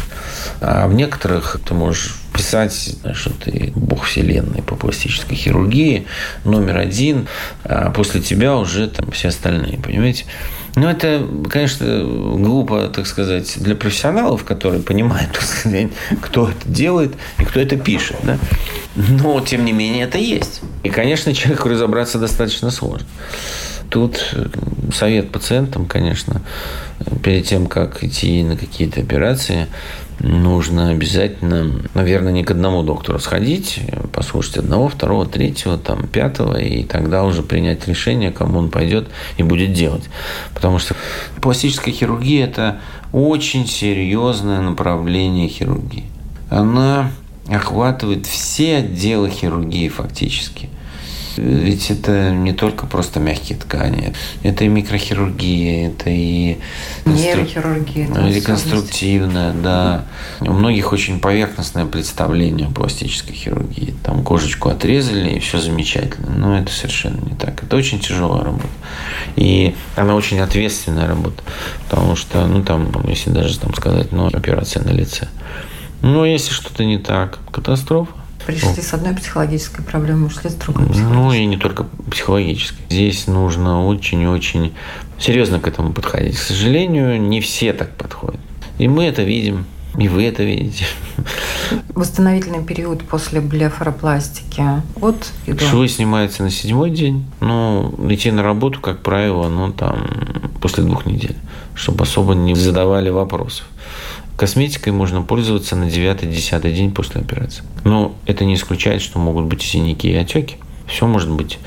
А 0.59 0.87
в 0.89 0.93
некоторых 0.93 1.57
ты 1.65 1.73
можешь 1.73 2.17
писать, 2.33 2.95
что 3.13 3.29
ты 3.31 3.71
бог 3.75 4.05
вселенной 4.05 4.61
по 4.61 4.75
пластической 4.75 5.37
хирургии, 5.37 6.05
номер 6.43 6.77
один, 6.77 7.27
а 7.63 7.91
после 7.91 8.21
тебя 8.21 8.57
уже 8.57 8.87
там 8.87 9.11
все 9.11 9.29
остальные, 9.29 9.77
понимаете? 9.77 10.25
Ну, 10.75 10.87
это, 10.87 11.27
конечно, 11.49 11.85
глупо, 12.03 12.87
так 12.87 13.05
сказать, 13.05 13.53
для 13.57 13.75
профессионалов, 13.75 14.43
которые 14.43 14.81
понимают, 14.81 15.31
так 15.33 15.43
сказать, 15.43 15.89
кто 16.19 16.49
это 16.49 16.67
делает 16.67 17.13
и 17.37 17.43
кто 17.43 17.59
это 17.59 17.77
пишет. 17.77 18.17
Да? 18.23 18.39
Но, 18.95 19.39
тем 19.41 19.65
не 19.65 19.71
менее, 19.71 20.05
это 20.05 20.17
есть. 20.17 20.61
И, 20.81 20.89
конечно, 20.89 21.33
человеку 21.33 21.69
разобраться 21.69 22.17
достаточно 22.17 22.71
сложно. 22.71 23.07
Тут 23.93 24.35
совет 24.91 25.29
пациентам, 25.29 25.85
конечно, 25.85 26.41
перед 27.23 27.45
тем, 27.45 27.67
как 27.67 28.03
идти 28.03 28.41
на 28.41 28.57
какие-то 28.57 29.01
операции, 29.01 29.67
нужно 30.19 30.89
обязательно, 30.89 31.79
наверное, 31.93 32.33
не 32.33 32.43
к 32.43 32.49
одному 32.49 32.81
доктору 32.81 33.19
сходить, 33.19 33.81
послушать 34.11 34.57
одного, 34.57 34.87
второго, 34.87 35.27
третьего, 35.27 35.77
там, 35.77 36.07
пятого, 36.07 36.59
и 36.59 36.83
тогда 36.83 37.23
уже 37.23 37.43
принять 37.43 37.87
решение, 37.87 38.31
кому 38.31 38.57
он 38.57 38.71
пойдет 38.71 39.09
и 39.37 39.43
будет 39.43 39.73
делать. 39.73 40.05
Потому 40.55 40.79
что 40.79 40.95
пластическая 41.39 41.93
хирургия– 41.93 42.45
это 42.47 42.79
очень 43.11 43.67
серьезное 43.67 44.61
направление 44.61 45.47
хирургии. 45.49 46.05
Она 46.49 47.11
охватывает 47.47 48.25
все 48.25 48.77
отделы 48.77 49.29
хирургии 49.29 49.87
фактически. 49.87 50.71
Ведь 51.37 51.89
это 51.91 52.31
не 52.31 52.53
только 52.53 52.85
просто 52.85 53.19
мягкие 53.19 53.57
ткани, 53.57 54.13
это 54.43 54.63
и 54.65 54.67
микрохирургия, 54.67 55.89
это 55.89 56.09
и 56.09 56.57
нейрохирургия, 57.05 58.07
реконструктивная, 58.33 59.53
да. 59.53 60.05
У 60.41 60.51
многих 60.51 60.93
очень 60.93 61.19
поверхностное 61.19 61.85
представление 61.85 62.67
о 62.67 62.71
пластической 62.71 63.35
хирургии. 63.35 63.93
Там 64.03 64.23
кожечку 64.23 64.69
отрезали 64.69 65.31
и 65.35 65.39
все 65.39 65.59
замечательно. 65.59 66.31
Но 66.35 66.57
это 66.57 66.71
совершенно 66.71 67.19
не 67.21 67.35
так. 67.35 67.63
Это 67.63 67.75
очень 67.75 67.99
тяжелая 67.99 68.43
работа. 68.43 68.67
И 69.35 69.75
она 69.95 70.15
очень 70.15 70.39
ответственная 70.39 71.07
работа. 71.07 71.43
Потому 71.89 72.15
что, 72.15 72.45
ну 72.47 72.63
там, 72.63 72.91
если 73.07 73.29
даже 73.29 73.59
там 73.59 73.73
сказать, 73.73 74.11
ну, 74.11 74.27
операция 74.27 74.83
на 74.83 74.91
лице. 74.91 75.27
Но 76.01 76.25
если 76.25 76.51
что-то 76.51 76.83
не 76.83 76.97
так, 76.97 77.39
катастрофа. 77.51 78.11
Пришли 78.45 78.81
с 78.81 78.93
одной 78.93 79.15
психологической 79.15 79.85
проблемой, 79.85 80.27
ушли 80.27 80.49
с 80.49 80.55
другой 80.55 80.85
Ну 80.87 81.31
и 81.31 81.45
не 81.45 81.57
только 81.57 81.85
психологической. 82.09 82.85
Здесь 82.89 83.27
нужно 83.27 83.85
очень-очень 83.85 84.73
серьезно 85.17 85.59
к 85.59 85.67
этому 85.67 85.93
подходить. 85.93 86.35
К 86.35 86.41
сожалению, 86.41 87.21
не 87.21 87.39
все 87.39 87.73
так 87.73 87.95
подходят. 87.95 88.39
И 88.77 88.87
мы 88.87 89.05
это 89.05 89.23
видим, 89.23 89.65
и 89.97 90.07
вы 90.07 90.25
это 90.25 90.43
видите. 90.43 90.85
Восстановительный 91.93 92.63
период 92.63 93.03
после 93.03 93.39
блефаропластики. 93.39 94.63
Вот 94.95 95.31
и 95.45 95.57
Швы 95.57 95.87
снимаются 95.87 96.43
на 96.43 96.49
седьмой 96.49 96.89
день. 96.89 97.25
Но 97.39 97.93
идти 98.09 98.31
на 98.31 98.43
работу, 98.43 98.81
как 98.81 99.01
правило, 99.01 99.47
ну 99.49 99.71
там 99.71 100.07
после 100.59 100.83
двух 100.83 101.05
недель, 101.05 101.35
чтобы 101.75 102.03
особо 102.03 102.33
не 102.33 102.55
задавали 102.55 103.09
вопросов. 103.09 103.67
Косметикой 104.37 104.93
можно 104.93 105.21
пользоваться 105.21 105.75
на 105.75 105.85
9-10 105.85 106.71
день 106.73 106.91
после 106.91 107.21
операции. 107.21 107.63
Но 107.83 108.15
это 108.25 108.45
не 108.45 108.55
исключает, 108.55 109.01
что 109.01 109.19
могут 109.19 109.45
быть 109.45 109.61
синяки 109.61 110.09
и 110.09 110.15
отеки. 110.15 110.57
Все 110.87 111.07
может 111.07 111.29
быть. 111.29 111.59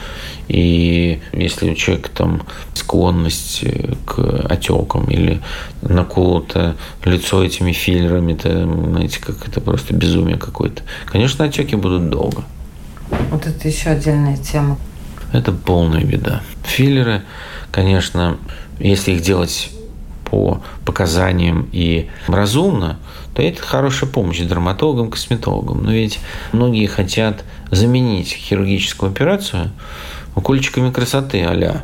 И 0.49 1.21
если 1.33 1.71
у 1.71 1.75
человека 1.75 2.11
там 2.11 2.43
склонность 2.75 3.65
к 4.05 4.19
отекам 4.49 5.05
или 5.07 5.41
наколото 5.83 6.77
лицо 7.05 7.43
этими 7.43 7.73
филлерами, 7.73 8.35
то, 8.35 8.51
знаете, 8.51 9.21
как 9.21 9.49
это 9.49 9.61
просто 9.61 9.95
безумие 9.95 10.37
какое-то. 10.37 10.83
Конечно, 11.07 11.45
отеки 11.45 11.77
будут 11.77 12.11
долго. 12.11 12.45
Вот 13.31 13.47
это 13.47 13.69
еще 13.69 13.91
отдельная 13.91 14.37
тема. 14.37 14.79
Это 15.33 15.53
полная 15.53 16.05
беда. 16.05 16.43
Филлеры, 16.65 17.23
конечно, 17.71 18.39
если 18.79 19.13
их 19.13 19.23
делать 19.23 19.71
по 20.31 20.63
показаниям 20.85 21.69
и 21.73 22.09
разумно, 22.27 22.99
то 23.35 23.43
это 23.43 23.63
хорошая 23.63 24.11
помощь 24.11 24.39
дерматологам, 24.41 25.11
косметологам. 25.11 25.85
Но 25.85 25.93
ведь 25.93 26.21
многие 26.53 26.87
хотят 26.87 27.45
заменить 27.71 28.29
хирургическую 28.29 29.11
операцию 29.11 29.71
укольчиками 30.35 30.91
красоты 30.91 31.43
а 31.43 31.83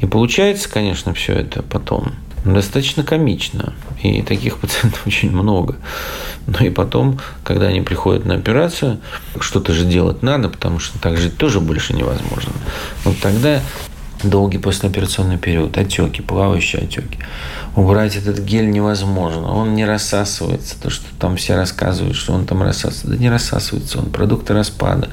И 0.00 0.06
получается, 0.06 0.68
конечно, 0.70 1.14
все 1.14 1.34
это 1.34 1.62
потом 1.62 2.14
достаточно 2.44 3.02
комично. 3.02 3.74
И 4.02 4.22
таких 4.22 4.58
пациентов 4.58 5.02
очень 5.06 5.30
много. 5.30 5.76
Но 6.46 6.64
и 6.64 6.70
потом, 6.70 7.20
когда 7.44 7.66
они 7.66 7.80
приходят 7.82 8.24
на 8.24 8.34
операцию, 8.34 9.00
что-то 9.40 9.72
же 9.72 9.84
делать 9.84 10.22
надо, 10.22 10.48
потому 10.48 10.78
что 10.78 10.98
так 10.98 11.18
жить 11.18 11.36
тоже 11.36 11.60
больше 11.60 11.94
невозможно. 11.94 12.52
Вот 13.04 13.18
тогда 13.18 13.60
долгий 14.22 14.58
послеоперационный 14.58 15.38
период, 15.38 15.76
отеки, 15.76 16.20
плавающие 16.22 16.82
отеки. 16.82 17.18
Убрать 17.76 18.16
этот 18.16 18.40
гель 18.40 18.70
невозможно. 18.70 19.52
Он 19.52 19.74
не 19.74 19.84
рассасывается. 19.84 20.80
То, 20.80 20.90
что 20.90 21.06
там 21.18 21.36
все 21.36 21.54
рассказывают, 21.54 22.16
что 22.16 22.32
он 22.32 22.44
там 22.46 22.62
рассасывается. 22.62 23.08
Да 23.08 23.16
не 23.16 23.30
рассасывается 23.30 23.98
он. 23.98 24.06
Продукты 24.06 24.54
распада. 24.54 25.08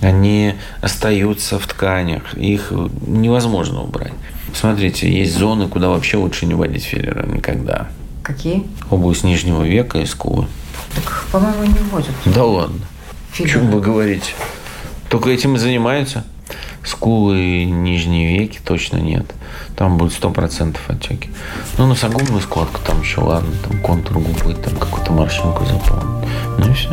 Они 0.00 0.54
остаются 0.80 1.58
в 1.58 1.66
тканях. 1.66 2.34
Их 2.34 2.72
невозможно 3.06 3.82
убрать. 3.82 4.12
Смотрите, 4.54 5.10
есть 5.10 5.36
зоны, 5.36 5.68
куда 5.68 5.88
вообще 5.88 6.16
лучше 6.16 6.46
не 6.46 6.54
вводить 6.54 6.84
филлеры 6.84 7.26
никогда. 7.26 7.88
Какие? 8.22 8.66
Область 8.90 9.24
нижнего 9.24 9.62
века 9.62 9.98
и 9.98 10.06
скулы. 10.06 10.46
Так, 10.94 11.26
по-моему, 11.32 11.64
не 11.64 11.78
вводят. 11.78 12.14
Да 12.24 12.44
ладно. 12.44 12.80
Филлеры. 13.32 13.52
Чем 13.52 13.70
вы 13.70 13.80
говорите? 13.80 14.32
Только 15.08 15.30
этим 15.30 15.56
и 15.56 15.58
занимаются. 15.58 16.24
Скулы 16.84 17.64
нижние 17.64 18.38
веки 18.38 18.60
точно 18.64 18.96
нет. 18.96 19.26
Там 19.76 19.98
будет 19.98 20.12
сто 20.12 20.30
процентов 20.30 20.82
отеки. 20.88 21.30
Ну, 21.78 21.86
носогубную 21.86 22.40
складку 22.40 22.80
там 22.86 23.00
еще 23.00 23.20
ладно, 23.20 23.52
там 23.68 23.80
контур 23.80 24.18
губы, 24.18 24.54
там 24.54 24.76
какую-то 24.76 25.12
морщинку 25.12 25.64
заполнить. 25.64 26.28
Ну 26.58 26.70
и 26.70 26.74
все. 26.74 26.90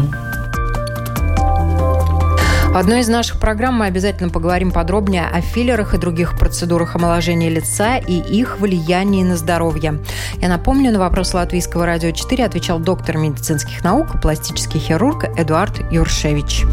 В 2.77 2.79
одной 2.79 2.99
из 2.99 3.07
наших 3.07 3.39
программ 3.39 3.79
мы 3.79 3.87
обязательно 3.87 4.29
поговорим 4.29 4.71
подробнее 4.71 5.25
о 5.25 5.41
филлерах 5.41 5.95
и 5.95 5.97
других 5.97 6.37
процедурах 6.37 6.95
омоложения 6.95 7.49
лица 7.49 7.97
и 7.97 8.19
их 8.19 8.59
влиянии 8.59 9.23
на 9.23 9.35
здоровье. 9.35 9.99
Я 10.39 10.47
напомню, 10.47 10.91
на 10.91 10.99
вопрос 10.99 11.33
Латвийского 11.33 11.87
радио 11.87 12.11
4 12.11 12.45
отвечал 12.45 12.77
доктор 12.77 13.17
медицинских 13.17 13.83
наук, 13.83 14.21
пластический 14.21 14.79
хирург 14.79 15.25
Эдуард 15.39 15.91
Юршевич. 15.91 16.65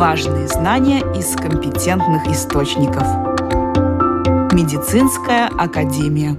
Важные 0.00 0.48
знания 0.48 1.00
из 1.14 1.36
компетентных 1.36 2.26
источников– 2.26 3.02
Медицинская 4.50 5.48
академия. 5.48 6.38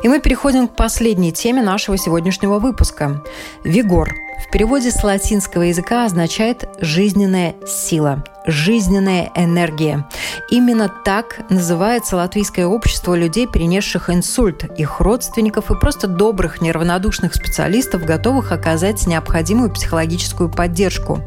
И 0.00 0.08
мы 0.08 0.20
переходим 0.20 0.68
к 0.68 0.76
последней 0.76 1.32
теме 1.32 1.60
нашего 1.60 1.98
сегодняшнего 1.98 2.60
выпуска. 2.60 3.20
Вигор 3.64 4.14
в 4.46 4.52
переводе 4.52 4.92
с 4.92 5.02
латинского 5.02 5.62
языка 5.62 6.04
означает 6.04 6.68
«жизненная 6.80 7.56
сила», 7.66 8.22
жизненная 8.46 9.30
энергия. 9.34 10.06
Именно 10.50 10.88
так 10.88 11.40
называется 11.50 12.16
латвийское 12.16 12.66
общество 12.66 13.14
людей, 13.14 13.46
перенесших 13.46 14.10
инсульт, 14.10 14.64
их 14.78 15.00
родственников 15.00 15.70
и 15.70 15.78
просто 15.78 16.06
добрых, 16.06 16.60
неравнодушных 16.60 17.34
специалистов, 17.34 18.04
готовых 18.04 18.52
оказать 18.52 19.06
необходимую 19.06 19.70
психологическую 19.70 20.50
поддержку. 20.50 21.20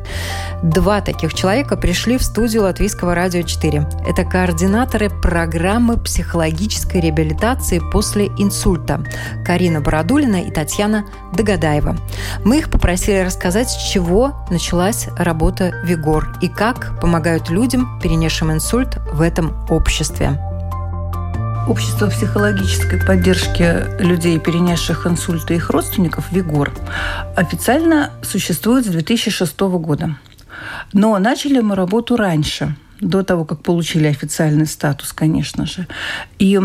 Два 0.63 1.01
таких 1.01 1.33
человека 1.33 1.77
пришли 1.77 2.17
в 2.17 2.23
студию 2.23 2.63
Латвийского 2.63 3.15
радио 3.15 3.41
4. 3.41 3.87
Это 4.07 4.23
координаторы 4.23 5.09
программы 5.09 5.97
психологической 5.97 7.01
реабилитации 7.01 7.81
после 7.91 8.27
инсульта 8.37 9.03
Карина 9.45 9.81
Бородулина 9.81 10.41
и 10.41 10.51
Татьяна 10.51 11.05
Догадаева. 11.33 11.95
Мы 12.43 12.59
их 12.59 12.71
попросили 12.71 13.19
рассказать, 13.19 13.69
с 13.69 13.91
чего 13.91 14.33
началась 14.49 15.07
работа 15.17 15.73
Вигор 15.83 16.37
и 16.41 16.47
как 16.47 16.99
помогают 17.05 17.51
людям, 17.51 17.99
перенесшим 18.01 18.51
инсульт, 18.51 18.97
в 19.13 19.21
этом 19.21 19.53
обществе. 19.69 20.39
Общество 21.69 22.07
психологической 22.07 22.99
поддержки 22.99 24.01
людей, 24.01 24.39
перенесших 24.39 25.05
инсульт 25.05 25.51
и 25.51 25.53
их 25.53 25.69
родственников, 25.69 26.31
ВИГОР, 26.31 26.73
официально 27.35 28.09
существует 28.23 28.87
с 28.87 28.89
2006 28.89 29.59
года. 29.59 30.17
Но 30.93 31.15
начали 31.19 31.59
мы 31.59 31.75
работу 31.75 32.17
раньше– 32.17 32.75
до 33.01 33.23
того, 33.23 33.45
как 33.45 33.61
получили 33.61 34.07
официальный 34.07 34.65
статус, 34.65 35.11
конечно 35.11 35.65
же. 35.65 35.87
И, 36.39 36.59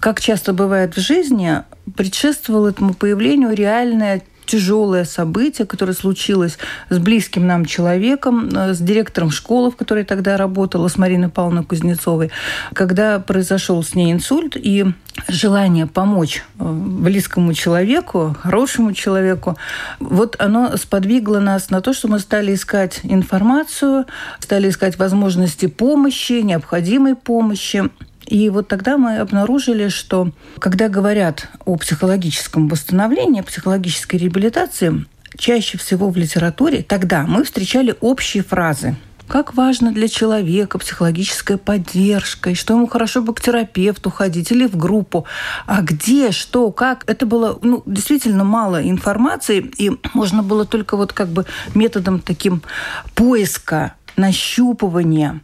как 0.00 0.20
часто 0.20 0.52
бывает 0.52 0.96
в 0.96 1.00
жизни, 1.00 1.62
предшествовало 1.96 2.68
этому 2.68 2.94
появлению 2.94 3.54
реальное 3.54 4.22
тяжелое 4.46 5.04
событие, 5.04 5.66
которое 5.66 5.92
случилось 5.92 6.58
с 6.90 6.98
близким 6.98 7.46
нам 7.46 7.64
человеком, 7.64 8.48
э, 8.48 8.74
с 8.74 8.78
директором 8.78 9.30
школы, 9.30 9.70
в 9.70 9.76
которой 9.76 10.04
тогда 10.04 10.36
работала, 10.36 10.88
с 10.88 10.96
Мариной 10.96 11.28
Павловной 11.28 11.64
Кузнецовой, 11.64 12.30
когда 12.72 13.18
произошел 13.18 13.82
с 13.82 13.94
ней 13.94 14.12
инсульт, 14.12 14.56
и 14.56 14.86
желание 15.28 15.86
помочь 15.86 16.44
э, 16.58 16.64
близкому 16.64 17.54
человеку, 17.54 18.36
хорошему 18.40 18.92
человеку, 18.92 19.56
вот 20.00 20.36
оно 20.38 20.76
сподвигло 20.76 21.40
нас 21.40 21.70
на 21.70 21.80
то, 21.80 21.92
что 21.92 22.08
мы 22.08 22.18
стали 22.18 22.54
искать 22.54 23.00
информацию, 23.02 24.06
стали 24.40 24.68
искать 24.68 24.98
возможности 24.98 25.66
помощи, 25.66 26.34
необходимой 26.34 27.14
помощи. 27.14 27.90
И 28.26 28.48
вот 28.50 28.68
тогда 28.68 28.96
мы 28.96 29.18
обнаружили, 29.18 29.88
что 29.88 30.32
когда 30.58 30.88
говорят 30.88 31.48
о 31.64 31.76
психологическом 31.76 32.68
восстановлении, 32.68 33.40
о 33.40 33.44
психологической 33.44 34.18
реабилитации, 34.18 35.04
чаще 35.36 35.78
всего 35.78 36.10
в 36.10 36.16
литературе 36.16 36.82
тогда 36.82 37.22
мы 37.26 37.44
встречали 37.44 37.94
общие 38.00 38.42
фразы 38.42 38.96
как 39.32 39.54
важно 39.54 39.92
для 39.92 40.08
человека 40.08 40.78
психологическая 40.78 41.56
поддержка, 41.56 42.50
и 42.50 42.54
что 42.54 42.74
ему 42.74 42.86
хорошо 42.86 43.22
бы 43.22 43.32
к 43.32 43.40
терапевту 43.40 44.10
ходить 44.10 44.52
или 44.52 44.66
в 44.66 44.76
группу. 44.76 45.24
А 45.64 45.80
где, 45.80 46.32
что, 46.32 46.70
как, 46.70 47.04
это 47.06 47.24
было 47.24 47.58
ну, 47.62 47.82
действительно 47.86 48.44
мало 48.44 48.86
информации, 48.86 49.70
и 49.78 49.92
можно 50.12 50.42
было 50.42 50.66
только 50.66 50.98
вот 50.98 51.14
как 51.14 51.28
бы 51.28 51.46
методом 51.74 52.20
таким 52.20 52.60
поиска 53.14 53.94
нащупывания, 54.16 55.40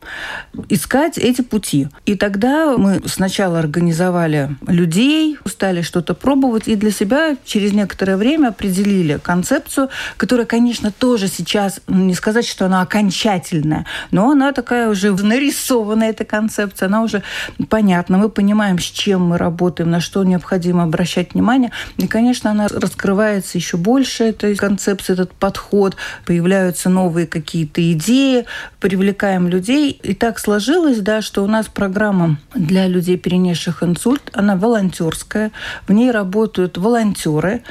искать 0.69 1.19
эти 1.19 1.43
пути. 1.43 1.89
И 2.07 2.15
тогда 2.15 2.77
мы 2.77 3.01
сначала 3.07 3.59
организовали 3.59 4.57
людей, 4.67 5.39
стали 5.47 5.83
что-то 5.83 6.15
пробовать, 6.15 6.69
и 6.69 6.77
для 6.77 6.91
себя 6.91 7.37
через 7.45 7.73
некоторое 7.73 8.17
время 8.17 8.49
определили 8.49 9.19
концепцию, 9.23 9.89
которая, 10.17 10.47
конечно, 10.47 10.93
тоже 10.93 11.29
сейчас, 11.29 11.81
ну, 11.87 12.05
не 12.05 12.15
сказать, 12.15 12.47
что 12.47 12.67
она 12.67 12.83
окончательная, 12.83 13.87
но 14.11 14.31
она 14.31 14.53
такая 14.53 14.89
уже 14.89 15.13
нарисованная, 15.13 16.11
эта 16.11 16.25
концепция, 16.25 16.87
она 16.87 17.03
уже 17.03 17.23
понятна. 17.69 18.19
Мы 18.19 18.29
понимаем, 18.29 18.79
с 18.79 18.85
чем 18.85 19.29
мы 19.29 19.39
работаем, 19.39 19.91
на 19.91 20.01
что 20.01 20.25
необходимо 20.25 20.83
обращать 20.83 21.35
внимание. 21.35 21.71
И, 21.97 22.07
конечно, 22.07 22.51
она 22.51 22.69
раскрывается 22.69 23.59
еще 23.59 23.77
больше, 23.77 24.25
эта 24.25 24.55
концепция, 24.55 25.15
этот 25.15 25.33
подход, 25.33 25.97
появляются 26.25 26.89
новые 26.89 27.27
какие-то 27.27 27.93
идеи, 27.93 28.45
привлекаем 28.81 29.49
людей. 29.49 29.91
И 30.03 30.15
так 30.15 30.39
сложилось, 30.39 31.01
да, 31.01 31.23
что 31.23 31.45
у 31.45 31.47
нас 31.47 31.67
программа 31.67 32.39
для 32.55 32.87
людей, 32.87 33.17
перенесших 33.17 33.83
инсульт, 33.83 34.31
она 34.33 34.57
волонтерская. 34.57 35.53
В 35.87 35.93
ней 35.93 36.11
работают 36.11 36.79
волонтеры. 36.79 37.63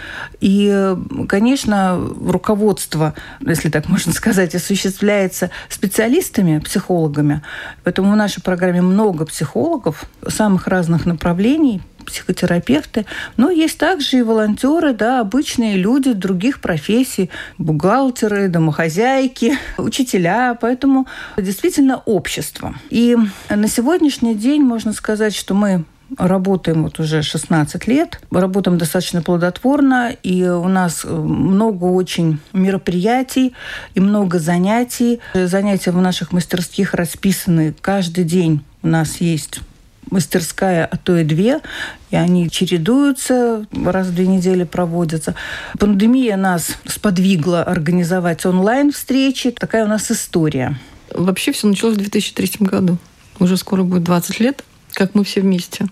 И, 0.41 0.95
конечно, 1.27 1.99
руководство, 2.21 3.13
если 3.39 3.69
так 3.69 3.89
можно 3.89 4.13
сказать, 4.13 4.55
осуществляется 4.55 5.49
специалистами, 5.69 6.59
психологами. 6.59 7.41
Поэтому 7.83 8.11
в 8.11 8.15
нашей 8.15 8.41
программе 8.41 8.81
много 8.81 9.25
психологов 9.25 10.05
самых 10.27 10.67
разных 10.67 11.05
направлений, 11.05 11.81
психотерапевты, 12.07 13.05
но 13.35 13.51
есть 13.51 13.77
также 13.77 14.17
и 14.17 14.21
волонтеры, 14.21 14.93
да, 14.93 15.19
обычные 15.19 15.75
люди 15.75 16.13
других 16.13 16.61
профессий, 16.61 17.29
бухгалтеры, 17.57 18.47
домохозяйки, 18.47 19.57
учителя, 19.77 20.57
поэтому 20.59 21.07
действительно 21.37 21.97
общество. 22.05 22.73
И 22.89 23.15
на 23.49 23.67
сегодняшний 23.67 24.33
день 24.33 24.63
можно 24.63 24.93
сказать, 24.93 25.35
что 25.35 25.53
мы 25.53 25.83
работаем 26.17 26.83
вот 26.83 26.99
уже 26.99 27.21
16 27.21 27.87
лет, 27.87 28.21
работаем 28.31 28.77
достаточно 28.77 29.21
плодотворно, 29.21 30.15
и 30.23 30.43
у 30.43 30.67
нас 30.67 31.03
много 31.03 31.85
очень 31.85 32.39
мероприятий 32.53 33.53
и 33.93 33.99
много 33.99 34.39
занятий. 34.39 35.19
Занятия 35.33 35.91
в 35.91 36.01
наших 36.01 36.31
мастерских 36.31 36.93
расписаны 36.93 37.75
каждый 37.81 38.23
день. 38.23 38.63
У 38.83 38.87
нас 38.87 39.19
есть 39.19 39.59
мастерская, 40.11 40.85
а 40.85 40.97
то 40.97 41.17
и 41.17 41.23
две, 41.23 41.59
и 42.09 42.15
они 42.15 42.49
чередуются, 42.49 43.65
раз 43.85 44.07
в 44.07 44.15
две 44.15 44.27
недели 44.27 44.63
проводятся. 44.63 45.35
Пандемия 45.79 46.37
нас 46.37 46.77
сподвигла 46.85 47.63
организовать 47.63 48.45
онлайн-встречи. 48.45 49.51
Такая 49.51 49.85
у 49.85 49.87
нас 49.87 50.11
история. 50.11 50.79
Вообще 51.13 51.51
все 51.51 51.67
началось 51.67 51.95
в 51.95 51.99
2003 51.99 52.67
году. 52.67 52.97
Уже 53.39 53.57
скоро 53.57 53.83
будет 53.83 54.03
20 54.03 54.39
лет, 54.39 54.63
как 54.93 55.15
мы 55.15 55.23
все 55.23 55.41
вместе. 55.41 55.85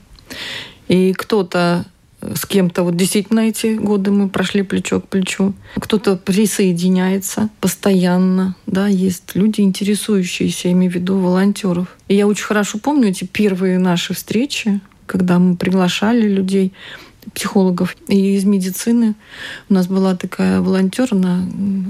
И 0.87 1.13
кто-то 1.13 1.85
с 2.33 2.45
кем-то, 2.45 2.83
вот 2.83 2.95
действительно 2.95 3.41
эти 3.41 3.75
годы 3.75 4.11
мы 4.11 4.29
прошли 4.29 4.63
плечо 4.63 5.01
к 5.01 5.07
плечу. 5.07 5.53
Кто-то 5.75 6.15
присоединяется 6.15 7.49
постоянно, 7.59 8.55
да, 8.65 8.87
есть 8.87 9.35
люди, 9.35 9.61
интересующиеся, 9.61 10.71
имею 10.71 10.91
в 10.91 10.95
виду 10.95 11.19
волонтеров. 11.19 11.87
И 12.07 12.15
я 12.15 12.27
очень 12.27 12.45
хорошо 12.45 12.79
помню 12.79 13.09
эти 13.09 13.25
первые 13.25 13.79
наши 13.79 14.13
встречи, 14.13 14.79
когда 15.05 15.39
мы 15.39 15.55
приглашали 15.55 16.27
людей, 16.27 16.73
психологов 17.33 17.95
и 18.07 18.35
из 18.35 18.45
медицины. 18.45 19.15
У 19.69 19.73
нас 19.73 19.87
была 19.87 20.15
такая 20.15 20.61
волонтер, 20.61 21.09
она 21.11 21.43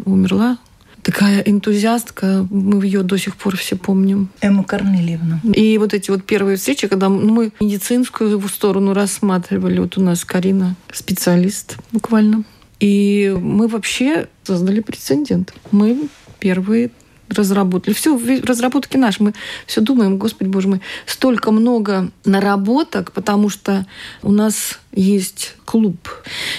умерла 0.06 0.58
такая 1.06 1.42
энтузиастка, 1.42 2.48
мы 2.50 2.84
ее 2.84 3.04
до 3.04 3.18
сих 3.18 3.38
пор 3.38 3.56
все 3.56 3.76
помним. 3.76 4.30
Эмма 4.42 4.64
Корнельевна. 4.64 5.40
И 5.54 5.78
вот 5.78 5.94
эти 5.94 6.10
вот 6.10 6.26
первые 6.26 6.58
встречи, 6.58 6.88
когда 6.88 7.10
ну, 7.10 7.32
мы 7.32 7.52
медицинскую 7.60 8.42
сторону 8.50 8.94
рассматривали, 8.94 9.80
вот 9.80 10.00
у 10.00 10.02
нас 10.02 10.26
Карина 10.26 10.76
специалист 10.92 11.78
буквально. 11.92 12.44
И 12.80 13.38
мы 13.40 13.68
вообще 13.68 14.28
создали 14.44 14.80
прецедент. 14.80 15.54
Мы 15.72 16.10
первые 16.40 16.90
разработали. 17.30 17.94
Все 17.94 18.16
в 18.16 18.46
разработке 18.46 18.98
наши. 18.98 19.24
Мы 19.24 19.34
все 19.66 19.82
думаем, 19.82 20.18
Господи 20.18 20.50
Боже 20.50 20.68
мой, 20.68 20.82
столько 21.06 21.52
много 21.52 22.12
наработок, 22.24 23.12
потому 23.12 23.50
что 23.50 23.86
у 24.22 24.32
нас 24.32 24.80
есть 24.92 25.56
клуб, 25.66 25.98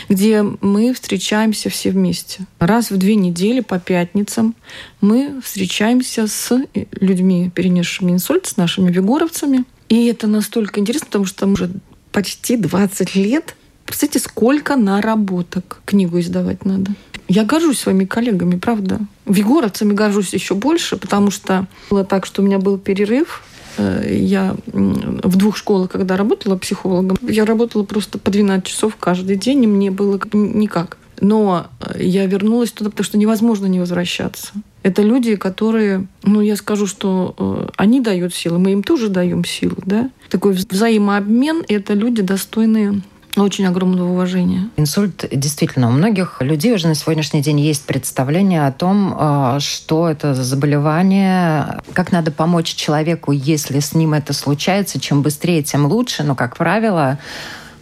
где 0.08 0.42
мы 0.42 0.92
встречаемся 0.92 1.70
все 1.70 1.90
вместе. 1.90 2.46
Раз 2.58 2.90
в 2.90 2.96
две 2.96 3.14
недели 3.14 3.60
по 3.60 3.78
пятницам 3.78 4.54
мы 5.00 5.40
встречаемся 5.42 6.26
с 6.26 6.58
людьми, 6.92 7.50
перенесшими 7.54 8.12
инсульт, 8.12 8.46
с 8.46 8.56
нашими 8.56 8.90
вигоровцами. 8.90 9.64
И 9.88 10.06
это 10.06 10.26
настолько 10.26 10.80
интересно, 10.80 11.06
потому 11.06 11.24
что 11.26 11.46
уже 11.46 11.70
почти 12.12 12.56
20 12.56 13.14
лет 13.14 13.54
Представьте, 13.86 14.18
сколько 14.18 14.74
наработок 14.74 15.80
книгу 15.84 16.18
издавать 16.18 16.64
надо. 16.64 16.90
Я 17.28 17.44
горжусь 17.44 17.80
своими 17.80 18.04
коллегами, 18.04 18.56
правда. 18.56 19.00
Вигоровцами 19.26 19.92
горжусь 19.92 20.32
еще 20.32 20.54
больше, 20.54 20.96
потому 20.96 21.30
что 21.30 21.66
было 21.90 22.04
так, 22.04 22.26
что 22.26 22.42
у 22.42 22.44
меня 22.44 22.58
был 22.58 22.78
перерыв. 22.78 23.42
Э, 23.78 24.06
я 24.08 24.56
в 24.66 25.36
двух 25.36 25.56
школах, 25.56 25.90
когда 25.90 26.16
работала 26.16 26.56
психологом, 26.56 27.18
я 27.22 27.44
работала 27.44 27.82
просто 27.82 28.18
по 28.18 28.30
12 28.30 28.64
часов 28.66 28.96
каждый 28.96 29.36
день, 29.36 29.64
и 29.64 29.66
мне 29.66 29.90
было 29.90 30.20
никак. 30.32 30.98
Но 31.20 31.66
э, 31.80 32.02
я 32.02 32.26
вернулась 32.26 32.72
туда, 32.72 32.90
потому 32.90 33.04
что 33.04 33.18
невозможно 33.18 33.66
не 33.66 33.80
возвращаться. 33.80 34.48
Это 34.82 35.02
люди, 35.02 35.34
которые, 35.34 36.06
ну, 36.22 36.40
я 36.40 36.56
скажу, 36.56 36.86
что 36.86 37.34
э, 37.38 37.68
они 37.76 38.00
дают 38.00 38.34
силы, 38.34 38.58
мы 38.58 38.72
им 38.72 38.82
тоже 38.82 39.08
даем 39.08 39.44
силу, 39.44 39.76
да. 39.84 40.10
Такой 40.30 40.52
взаимообмен– 40.52 41.64
это 41.68 41.94
люди 41.94 42.22
достойные 42.22 43.00
очень 43.42 43.66
огромного 43.66 44.10
уважения. 44.10 44.68
Инсульт 44.76 45.24
действительно 45.30 45.88
у 45.88 45.92
многих 45.92 46.40
людей 46.40 46.74
уже 46.74 46.88
на 46.88 46.94
сегодняшний 46.94 47.42
день 47.42 47.60
есть 47.60 47.84
представление 47.84 48.66
о 48.66 48.72
том, 48.72 49.14
а, 49.18 49.60
что 49.60 50.08
это 50.08 50.34
за 50.34 50.42
заболевание, 50.44 51.80
как 51.92 52.12
надо 52.12 52.30
помочь 52.30 52.74
человеку, 52.74 53.32
если 53.32 53.80
с 53.80 53.94
ним 53.94 54.14
это 54.14 54.32
случается. 54.32 55.00
Чем 55.00 55.22
быстрее, 55.22 55.62
тем 55.62 55.86
лучше. 55.86 56.22
Но, 56.22 56.34
как 56.34 56.56
правило, 56.56 57.18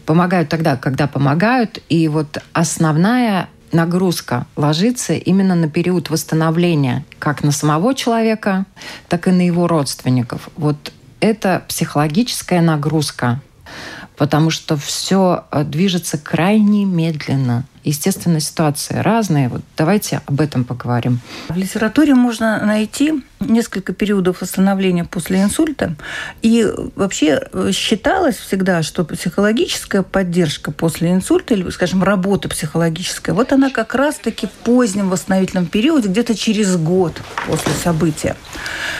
помогают 0.07 0.49
тогда, 0.49 0.77
когда 0.77 1.07
помогают. 1.07 1.83
И 1.89 2.09
вот 2.09 2.39
основная 2.53 3.49
нагрузка 3.73 4.47
ложится 4.57 5.15
именно 5.15 5.55
на 5.55 5.69
период 5.69 6.11
восстановления 6.11 7.05
как 7.19 7.43
на 7.43 7.51
самого 7.51 7.95
человека, 7.95 8.67
так 9.09 9.29
и 9.29 9.31
на 9.31 9.45
его 9.47 9.67
родственников. 9.67 10.49
Вот 10.57 10.93
это 11.21 11.65
психологическая 11.69 12.61
нагрузка 12.61 13.41
потому 14.17 14.51
что 14.51 14.77
все 14.77 15.45
э, 15.51 15.65
движется 15.65 16.19
крайне 16.19 16.85
медленно. 16.85 17.65
Естественно, 17.85 18.41
ситуации 18.41 18.97
разные. 18.97 19.49
Вот 19.49 19.63
давайте 19.77 20.23
об 20.27 20.41
этом 20.41 20.65
поговорим. 20.65 21.21
В 21.49 21.57
литературе 21.57 22.15
можно 22.15 22.65
найти 22.65 23.23
несколько 23.45 23.93
периодов 23.93 24.41
восстановления 24.41 25.05
после 25.05 25.43
инсульта. 25.43 25.95
И 26.43 26.67
вообще 26.97 27.41
э, 27.53 27.71
считалось 27.73 28.37
всегда, 28.37 28.83
что 28.83 29.05
психологическая 29.05 30.03
поддержка 30.03 30.71
после 30.71 31.13
инсульта, 31.13 31.55
или, 31.55 31.69
скажем, 31.71 32.03
работа 32.03 32.49
психологическая, 32.49 33.35
вот 33.35 33.53
она 33.53 33.71
как 33.71 33.95
раз-таки 33.95 34.47
в 34.47 34.51
позднем 34.51 35.11
восстановительном 35.11 35.67
периоде, 35.67 36.09
где-то 36.09 36.35
через 36.35 36.77
год 36.77 37.21
после 37.47 37.73
события. 37.73 38.37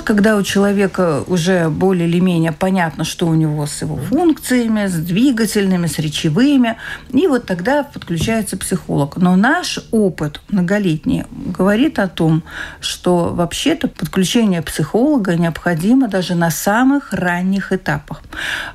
Когда 0.05 0.37
у 0.37 0.43
человека 0.43 1.23
уже 1.27 1.69
более 1.69 2.09
или 2.09 2.21
менее 2.21 2.53
понятно, 2.53 3.05
что 3.05 3.27
у 3.27 3.35
него 3.35 3.67
с 3.67 3.83
его 3.83 3.97
функциями, 3.97 4.87
с 4.87 4.95
двигательными, 4.95 5.87
с 5.87 5.99
речевыми, 5.99 6.77
и 7.13 7.27
вот 7.27 7.47
тогда 7.47 7.83
подключается 7.83 8.57
психолог. 8.57 9.17
Но 9.17 9.37
наш 9.37 9.79
опыт 9.91 10.41
многолетний 10.49 11.25
говорит 11.31 11.99
о 11.99 12.09
том, 12.09 12.43
что 12.81 13.33
вообще-то 13.35 13.89
подключение 13.89 14.34
Посещение 14.35 14.63
психолога 14.63 15.37
необходимо 15.37 16.09
даже 16.09 16.35
на 16.35 16.51
самых 16.51 17.13
ранних 17.13 17.73
этапах, 17.73 18.21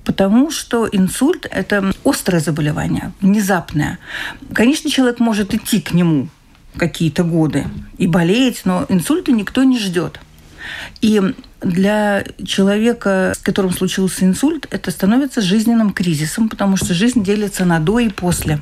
потому 0.05 0.51
что 0.51 0.87
инсульт– 0.89 1.45
это 1.51 1.91
острое 2.05 2.39
заболевание, 2.39 3.11
внезапное. 3.19 3.99
Конечно, 4.53 4.89
человек 4.89 5.19
может 5.19 5.53
идти 5.53 5.81
к 5.81 5.91
нему 5.91 6.29
какие-то 6.77 7.25
годы 7.25 7.65
и 7.97 8.07
болеть, 8.07 8.61
но 8.63 8.85
инсульта 8.87 9.33
никто 9.33 9.65
не 9.65 9.77
ждет. 9.77 10.21
И 11.01 11.21
для 11.59 12.23
человека, 12.45 13.33
с 13.35 13.39
которым 13.39 13.73
случился 13.73 14.23
инсульт, 14.23 14.65
это 14.71 14.91
становится 14.91 15.41
жизненным 15.41 15.91
кризисом, 15.91 16.47
потому 16.47 16.77
что 16.77 16.93
жизнь 16.93 17.21
делится 17.21 17.65
на 17.65 17.81
до 17.81 17.99
и 17.99 18.07
после. 18.07 18.61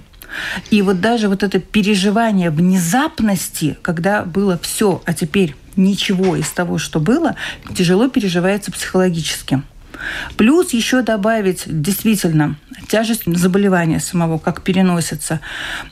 И 0.70 0.82
вот 0.82 1.02
даже 1.02 1.28
вот 1.28 1.44
это 1.44 1.60
переживание 1.60 2.50
внезапности, 2.50 3.78
когда 3.82 4.24
было 4.24 4.60
все, 4.62 5.02
а 5.06 5.13
теперь 5.13 5.56
ничего 5.76 6.36
из 6.36 6.50
того, 6.50 6.78
что 6.78 7.00
было, 7.00 7.36
тяжело 7.76 8.08
переживается 8.08 8.72
психологически. 8.72 9.62
Плюс 10.36 10.74
еще 10.74 11.02
добавить 11.02 11.63
действительно 11.66 12.56
тяжесть 12.88 13.24
заболевания 13.26 14.00
самого, 14.00 14.38
как 14.38 14.62
переносится, 14.62 15.40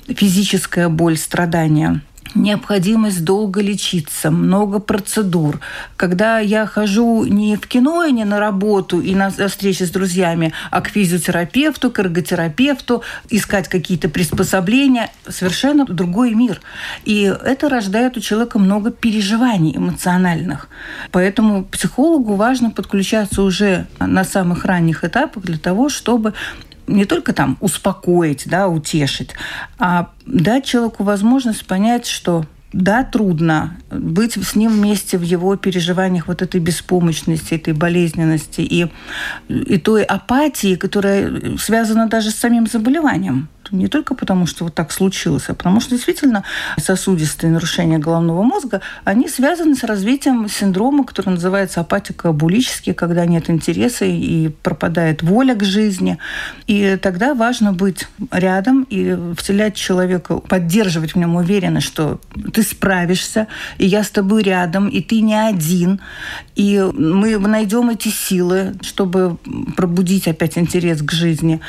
физическая 0.08 0.90
боль, 0.90 1.18
страдания– 1.18 2.02
необходимость 2.34 3.24
долго 3.24 3.62
лечиться, 3.62 4.32
много 4.32 4.80
процедур. 4.80 5.60
Когда 5.96 6.40
я 6.40 6.66
хожу 6.66 7.26
не 7.26 7.56
в 7.56 7.68
кино 7.68 8.04
и 8.04 8.12
не 8.12 8.26
на 8.26 8.40
работу 8.40 9.00
и 9.00 9.16
на 9.16 9.30
встречи 9.30 9.84
с 9.84 9.90
друзьями, 9.90 10.54
а 10.72 10.82
к 10.82 10.90
физиотерапевту, 10.90 11.92
к 11.92 12.00
эрготерапевту, 12.00 13.04
искать 13.30 13.68
какие-то 13.68 14.10
приспособления, 14.10 15.12
совершенно 15.28 15.86
другой 15.86 16.34
мир. 16.34 16.62
И 17.04 17.22
это 17.24 17.70
рождает 17.70 18.18
у 18.18 18.22
человека 18.22 18.60
много 18.60 18.92
переживаний 18.92 19.76
эмоциональных. 19.76 20.68
Поэтому 21.12 21.64
психологу 21.66 22.36
важно 22.36 22.72
подключаться 22.72 23.42
уже 23.42 23.88
на 24.00 24.24
самых 24.24 24.66
ранних 24.66 25.04
этапах 25.04 25.44
для 25.44 25.58
того, 25.58 25.90
чтобы 25.90 26.34
не 26.88 27.06
только 27.06 27.34
там 27.34 27.58
успокоить, 27.60 28.44
да, 28.48 28.68
утешить, 28.68 29.32
а 29.78 30.10
дать 30.26 30.66
человеку 30.66 31.04
возможность 31.04 31.66
понять, 31.66 32.06
что 32.06 32.46
да, 32.74 33.06
трудно 33.06 33.78
быть 33.90 34.34
с 34.34 34.54
ним 34.54 34.74
вместе 34.74 35.18
в 35.18 35.22
его 35.22 35.56
переживаниях 35.56 36.28
вот 36.28 36.42
этой 36.42 36.60
беспомощности, 36.60 37.54
этой 37.54 37.74
болезненности 37.74 38.62
и, 38.62 38.88
и 39.48 39.78
той 39.78 40.04
апатии, 40.04 40.76
которая 40.76 41.58
связана 41.58 42.10
даже 42.10 42.32
с 42.32 42.36
самим 42.36 42.68
заболеванием. 42.68 43.48
Не 43.72 43.88
только 43.88 44.16
потому, 44.16 44.46
что 44.46 44.66
вот 44.66 44.76
так 44.76 44.92
случилось, 44.92 45.46
а 45.48 45.54
потому 45.54 45.80
что 45.80 45.92
действительно 45.92 46.44
сосудистые 46.78 47.52
нарушения 47.52 47.98
головного 47.98 48.44
мозга, 48.44 48.82
они 49.04 49.28
связаны 49.28 49.76
с 49.76 49.84
развитием 49.84 50.48
синдрома, 50.50 51.04
который 51.04 51.32
называется 51.32 51.82
апатико-булический, 51.82 52.94
когда 52.94 53.26
нет 53.26 53.50
интереса 53.50 54.06
и 54.06 54.50
пропадает 54.50 55.24
воля 55.24 55.56
к 55.56 55.64
жизни. 55.64 56.18
И 56.68 56.98
тогда 57.02 57.34
важно 57.34 57.74
быть 57.74 58.08
рядом 58.32 58.84
и 58.90 59.18
вселять 59.36 59.76
человека, 59.76 60.38
поддерживать 60.38 61.14
в 61.14 61.18
нем 61.18 61.36
уверенность, 61.36 61.88
что 61.88 62.20
ты 62.54 62.64
справишься, 62.64 63.48
и 63.78 63.86
я 63.86 64.04
с 64.04 64.10
тобой 64.10 64.44
рядом, 64.44 64.88
и 64.88 65.02
ты 65.02 65.22
не 65.22 65.36
один, 65.36 66.00
и 66.56 66.80
мы 66.94 67.38
найдем 67.38 67.90
эти 67.90 68.10
силы, 68.10 68.76
чтобы 68.82 69.38
пробудить 69.76 70.28
опять 70.28 70.58
интерес 70.58 71.02
к 71.02 71.12
жизни 71.12 71.62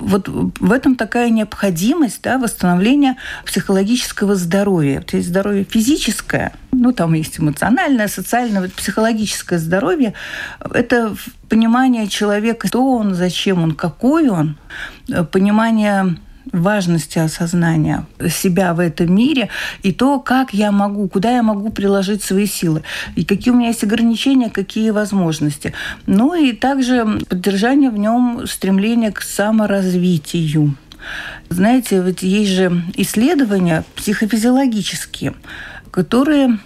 вот 0.00 0.28
в 0.28 0.72
этом 0.72 0.96
такая 0.96 1.30
необходимость 1.30 2.22
да, 2.22 2.38
восстановления 2.38 3.16
психологического 3.44 4.34
здоровья. 4.34 4.98
Вот 4.98 5.12
есть 5.12 5.28
здоровье 5.28 5.64
физическое, 5.64 6.52
ну, 6.72 6.92
там 6.92 7.14
есть 7.14 7.38
эмоциональное, 7.38 8.08
социальное, 8.08 8.62
вот 8.62 8.72
психологическое 8.72 9.58
здоровье. 9.58 10.14
Это 10.60 11.14
понимание 11.48 12.08
человека, 12.08 12.68
кто 12.68 12.96
он, 12.96 13.14
зачем 13.14 13.62
он, 13.62 13.72
какой 13.72 14.28
он, 14.28 14.56
понимание 15.30 16.16
важности 16.52 17.18
осознания 17.18 18.06
себя 18.28 18.74
в 18.74 18.80
этом 18.80 19.14
мире 19.14 19.48
и 19.82 19.92
то, 19.92 20.20
как 20.20 20.52
я 20.52 20.70
могу, 20.70 21.08
куда 21.08 21.34
я 21.34 21.42
могу 21.42 21.70
приложить 21.70 22.22
свои 22.22 22.46
силы, 22.46 22.82
и 23.16 23.24
какие 23.24 23.52
у 23.52 23.56
меня 23.56 23.68
есть 23.68 23.82
ограничения, 23.82 24.50
какие 24.50 24.90
возможности. 24.90 25.72
Ну 26.06 26.34
и 26.34 26.52
также 26.52 27.20
поддержание 27.28 27.90
в 27.90 27.98
нем 27.98 28.46
стремления 28.46 29.10
к 29.10 29.22
саморазвитию. 29.22 30.76
Знаете, 31.48 32.00
ведь 32.00 32.22
есть 32.22 32.52
же 32.52 32.82
исследования 32.94 33.84
психофизиологические, 33.96 35.34
которые 35.90 36.58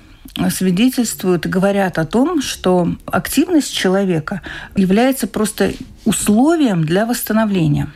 свидетельствуют 0.51 1.47
и 1.47 1.49
говорят 1.49 1.99
о 1.99 2.05
том, 2.05 2.43
что 2.43 2.95
активность 3.07 3.73
человека 3.73 4.43
является 4.77 5.27
просто 5.27 5.73
условием 6.05 6.85
для 6.85 7.07
восстановления. 7.07 7.89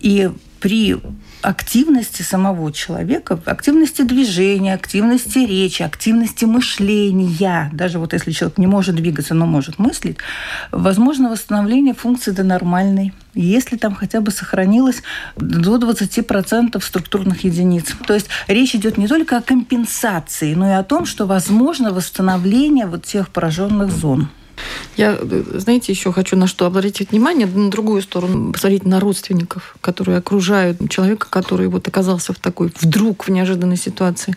И 0.00 0.30
при 0.60 0.96
активности 1.42 2.22
самого 2.22 2.70
человека, 2.72 3.40
активности 3.46 4.02
движения, 4.02 4.74
активности 4.74 5.38
речи, 5.38 5.82
активности 5.82 6.44
мышления, 6.44 7.70
даже 7.72 7.98
вот 7.98 8.12
если 8.12 8.30
человек 8.30 8.58
не 8.58 8.66
может 8.66 8.94
двигаться, 8.96 9.34
но 9.34 9.46
может 9.46 9.78
мыслить, 9.78 10.18
возможно 10.70 11.30
восстановление 11.30 11.94
функции 11.94 12.30
до 12.30 12.44
нормальной, 12.44 13.12
если 13.34 13.76
там 13.76 13.94
хотя 13.94 14.20
бы 14.20 14.30
сохранилось 14.30 15.02
до 15.36 15.76
20% 15.76 16.82
структурных 16.82 17.44
единиц. 17.44 17.94
То 18.06 18.14
есть 18.14 18.28
речь 18.46 18.74
идет 18.74 18.98
не 18.98 19.08
только 19.08 19.38
о 19.38 19.42
компенсации, 19.42 20.54
но 20.54 20.68
и 20.68 20.72
о 20.72 20.82
том, 20.82 21.06
что 21.06 21.26
возможно 21.26 21.92
восстановление 21.92 22.86
вот 22.86 23.04
тех 23.04 23.30
пораженных 23.30 23.90
зон. 23.90 24.28
Я, 25.00 25.18
знаете, 25.54 25.92
еще 25.92 26.12
хочу 26.12 26.36
на 26.36 26.46
что 26.46 26.66
обратить 26.66 27.10
внимание, 27.10 27.46
на 27.46 27.70
другую 27.70 28.02
сторону, 28.02 28.52
посмотреть 28.52 28.84
на 28.84 29.00
родственников, 29.00 29.74
которые 29.80 30.18
окружают 30.18 30.90
человека, 30.90 31.26
который 31.30 31.68
вот 31.68 31.88
оказался 31.88 32.34
в 32.34 32.38
такой 32.38 32.70
вдруг 32.78 33.26
в 33.26 33.30
неожиданной 33.30 33.78
ситуации. 33.78 34.36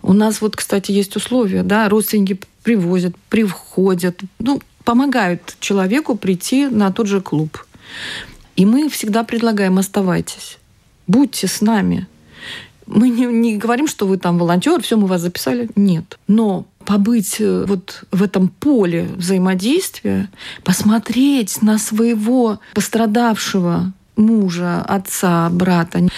У 0.00 0.14
нас 0.14 0.40
вот, 0.40 0.56
кстати, 0.56 0.92
есть 0.92 1.14
условия, 1.14 1.62
да, 1.62 1.90
родственники 1.90 2.40
привозят, 2.62 3.14
привходят, 3.28 4.18
ну, 4.38 4.62
помогают 4.82 5.56
человеку 5.60 6.16
прийти 6.16 6.68
на 6.68 6.90
тот 6.90 7.06
же 7.06 7.20
клуб. 7.20 7.62
И 8.56 8.64
мы 8.64 8.88
всегда 8.88 9.24
предлагаем, 9.24 9.76
оставайтесь, 9.76 10.56
будьте 11.06 11.48
с 11.48 11.60
нами. 11.60 12.06
Мы 12.86 13.10
не, 13.10 13.26
не 13.26 13.58
говорим, 13.58 13.86
что 13.86 14.06
вы 14.06 14.16
там 14.16 14.38
волонтер, 14.38 14.80
все, 14.80 14.96
мы 14.96 15.06
вас 15.06 15.20
записали. 15.20 15.68
Нет. 15.76 16.18
Но 16.28 16.64
побыть 16.84 17.36
э, 17.40 17.64
вот 17.66 18.04
в 18.10 18.22
этом 18.22 18.48
поле 18.48 19.08
взаимодействия, 19.16 20.30
посмотреть 20.64 21.62
на 21.62 21.78
своего 21.78 22.60
пострадавшего 22.74 23.92
мужа, 24.16 24.82
отца, 24.82 25.48
брата 25.50 26.08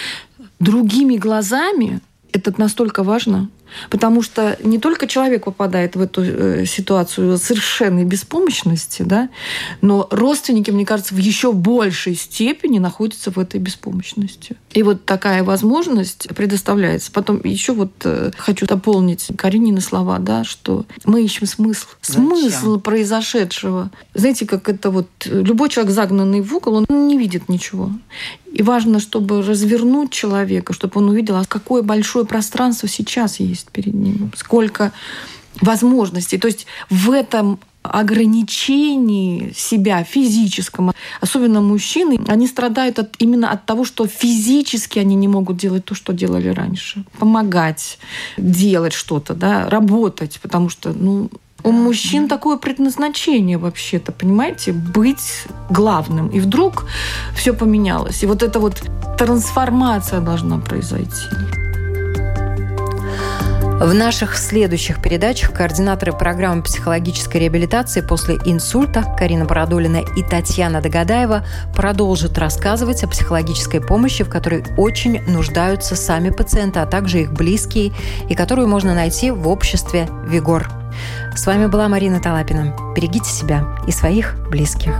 другими 0.64 1.16
глазами, 1.16 2.00
это 2.32 2.52
настолько 2.58 3.02
важно. 3.02 3.48
Потому 3.90 4.22
что 4.22 4.56
не 4.62 4.78
только 4.78 5.06
человек 5.06 5.44
попадает 5.44 5.96
в 5.96 6.00
эту 6.00 6.22
э, 6.22 6.66
ситуацию 6.66 7.38
совершенной 7.38 8.04
беспомощности, 8.04 9.02
да, 9.02 9.28
но 9.80 10.08
родственники, 10.10 10.70
мне 10.70 10.86
кажется, 10.86 11.14
в 11.14 11.18
еще 11.18 11.52
большей 11.52 12.14
степени 12.14 12.78
находятся 12.78 13.30
в 13.30 13.38
этой 13.38 13.60
беспомощности. 13.60 14.56
И 14.72 14.82
вот 14.82 15.04
такая 15.04 15.44
возможность 15.44 16.28
предоставляется. 16.34 17.12
Потом 17.12 17.40
еще 17.44 17.72
вот 17.72 17.92
э, 18.04 18.30
хочу 18.36 18.66
дополнить 18.66 19.28
Каринины 19.36 19.80
слова, 19.80 20.18
да, 20.18 20.44
что 20.44 20.86
мы 21.04 21.22
ищем 21.22 21.46
смысл. 21.46 21.86
Зачем? 22.02 22.26
Смысл 22.26 22.80
произошедшего. 22.80 23.90
Знаете, 24.14 24.46
как 24.46 24.68
это 24.68 24.90
вот 24.90 25.08
любой 25.24 25.68
человек, 25.68 25.92
загнанный 25.92 26.40
в 26.40 26.54
угол, 26.54 26.74
он 26.74 27.08
не 27.08 27.18
видит 27.18 27.48
ничего. 27.48 27.90
И 28.55 28.62
важно, 28.62 29.00
чтобы 29.00 29.42
развернуть 29.42 30.12
человека, 30.12 30.72
чтобы 30.72 31.00
он 31.00 31.09
увидел, 31.09 31.36
а 31.36 31.44
какое 31.44 31.82
большое 31.82 32.24
пространство 32.24 32.88
сейчас 32.88 33.40
есть 33.40 33.68
перед 33.72 33.94
ним, 33.94 34.32
сколько 34.36 34.92
возможностей. 35.61 36.38
То 36.38 36.46
есть 36.46 36.66
в 36.88 37.11
этом 37.11 37.59
ограничении 37.82 39.52
себя 39.55 40.05
физическом, 40.05 40.92
особенно 41.20 41.61
мужчины, 41.61 42.18
они 42.28 42.46
страдают 42.46 42.98
от, 43.00 43.16
именно 43.18 43.50
от 43.50 43.66
того, 43.66 43.84
что 43.84 44.07
физически 44.07 45.00
они 45.00 45.16
не 45.16 45.28
могут 45.28 45.57
делать 45.57 45.84
то, 45.84 45.96
что 45.96 46.12
делали 46.12 46.48
раньше. 46.48 47.05
Помогать, 47.18 47.98
делать 48.38 48.92
что-то, 48.92 49.34
да, 49.34 49.68
работать, 49.68 50.38
потому 50.40 50.68
что 50.68 50.92
ну, 50.92 51.28
у 51.64 51.72
мужчин 51.72 52.28
такое 52.28 52.58
предназначение 52.58 53.56
вообще-то, 53.56 54.12
понимаете, 54.12 54.72
быть 54.72 55.46
главным. 55.70 56.28
И 56.28 56.38
вдруг 56.38 56.84
все 57.34 57.54
поменялось. 57.54 58.22
И 58.22 58.26
вот 58.26 58.42
эта 58.42 58.60
вот 58.60 58.82
трансформация 59.18 60.20
должна 60.20 60.58
произойти. 60.58 61.26
В 63.80 63.92
наших 63.92 64.36
следующих 64.36 65.02
передачах 65.02 65.52
координаторы 65.52 66.12
программы 66.12 66.62
психологической 66.62 67.40
реабилитации 67.40 68.02
после 68.02 68.36
инсульта 68.44 69.02
Карина 69.18 69.46
Бородулина 69.46 70.02
и 70.16 70.22
Татьяна 70.22 70.80
Догадаева 70.80 71.44
продолжат 71.74 72.38
рассказывать 72.38 73.02
о 73.02 73.08
психологической 73.08 73.80
помощи, 73.80 74.22
в 74.22 74.28
которой 74.28 74.64
очень 74.76 75.22
нуждаются 75.26 75.96
сами 75.96 76.30
пациенты, 76.30 76.80
а 76.80 76.86
также 76.86 77.22
их 77.22 77.32
близкие, 77.32 77.92
и 78.28 78.34
которую 78.34 78.68
можно 78.68 78.94
найти 78.94 79.30
в 79.30 79.48
обществе 79.48 80.08
«Вигор». 80.28 80.84
С 81.34 81.47
вами 81.47 81.66
была 81.66 81.88
Марина 81.88 82.20
Талапина. 82.20 82.74
Берегите 82.95 83.30
себя 83.30 83.64
и 83.86 83.92
своих 83.92 84.36
близких. 84.51 84.95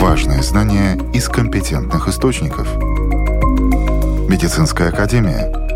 Важные 0.00 0.42
знания 0.42 0.98
из 1.12 1.28
компетентных 1.28 2.08
источников. 2.08 2.76
Медицинская 4.28 4.88
академия– 4.88 5.52